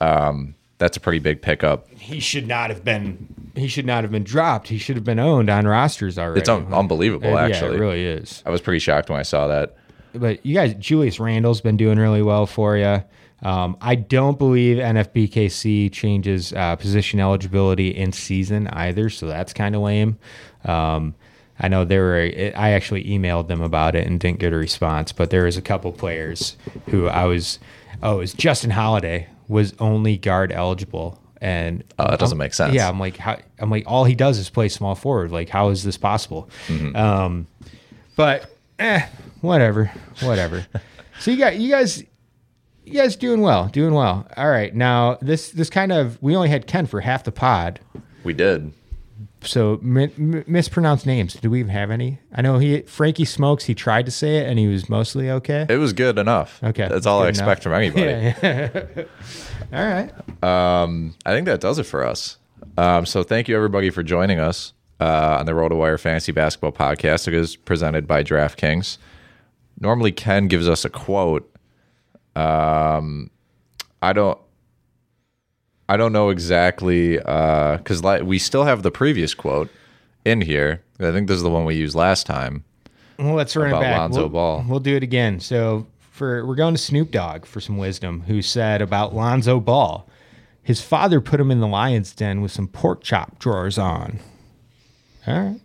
[0.00, 1.88] um, that's a pretty big pickup.
[1.90, 4.68] he should not have been he should not have been dropped.
[4.68, 6.40] He should have been owned on rosters already.
[6.40, 7.76] It's un- unbelievable, Yeah, actually.
[7.76, 8.42] it really is.
[8.44, 9.76] I was pretty shocked when I saw that.
[10.12, 13.02] But you guys, Julius Randle's been doing really well for you.
[13.42, 19.74] Um, I don't believe NFBKC changes uh, position eligibility in season either, so that's kind
[19.74, 20.18] of lame.
[20.64, 21.14] Um,
[21.58, 22.20] I know there were.
[22.56, 25.62] I actually emailed them about it and didn't get a response, but there was a
[25.62, 27.58] couple players who I was.
[28.02, 32.74] Oh, it was Justin Holiday was only guard eligible, and Oh, that doesn't make sense.
[32.74, 35.30] Yeah, I'm like, how, I'm like, all he does is play small forward.
[35.30, 36.50] Like, how is this possible?
[36.94, 37.46] Um,
[38.16, 39.06] but eh,
[39.40, 39.90] whatever,
[40.20, 40.66] whatever.
[41.20, 42.02] so you got you guys,
[42.84, 44.26] you guys doing well, doing well.
[44.36, 47.80] All right, now this this kind of we only had Ken for half the pod,
[48.24, 48.72] We did.
[49.46, 51.34] So mi- mi- mispronounced names.
[51.34, 52.18] Do we even have any?
[52.32, 53.64] I know he Frankie Smokes.
[53.64, 55.66] He tried to say it and he was mostly okay.
[55.68, 56.62] It was good enough.
[56.62, 58.34] Okay, That's all I good expect from anybody.
[59.72, 60.12] All right.
[60.42, 62.38] Um, I think that does it for us.
[62.78, 67.28] Um, so thank you everybody for joining us uh, on the RotoWire Fantasy Basketball Podcast.
[67.28, 68.98] It is presented by DraftKings.
[69.80, 71.50] normally Ken gives us a quote.
[72.34, 73.30] Um,
[74.02, 74.38] I don't.
[75.88, 79.70] I don't know exactly because like we still have the previous quote
[80.24, 80.82] in here.
[80.98, 82.64] I think this is the one we used last time.
[83.18, 83.98] Well, let's run About it back.
[83.98, 84.64] Lonzo we'll, Ball.
[84.68, 85.40] We'll do it again.
[85.40, 90.08] So for we're going to Snoop Dogg for some wisdom, who said about Lonzo Ball,
[90.62, 94.18] his father put him in the lion's den with some pork chop drawers on.
[95.26, 95.60] All right.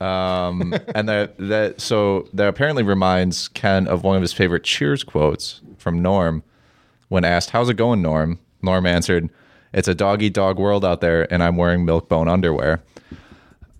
[0.00, 5.04] Um, and that that so that apparently reminds Ken of one of his favorite Cheers
[5.04, 6.42] quotes from Norm.
[7.08, 9.28] When asked, "How's it going, Norm?" Norm answered,
[9.72, 12.82] "It's a dog eat dog world out there, and I'm wearing milk bone underwear."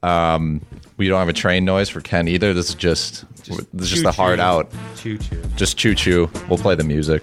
[0.02, 0.60] Um,
[0.96, 2.52] we don't have a train noise for Ken either.
[2.52, 3.24] This is just,
[3.72, 4.70] this is just the hard out.
[4.96, 5.42] Choo choo.
[5.56, 6.30] Just choo choo.
[6.48, 7.22] We'll play the music.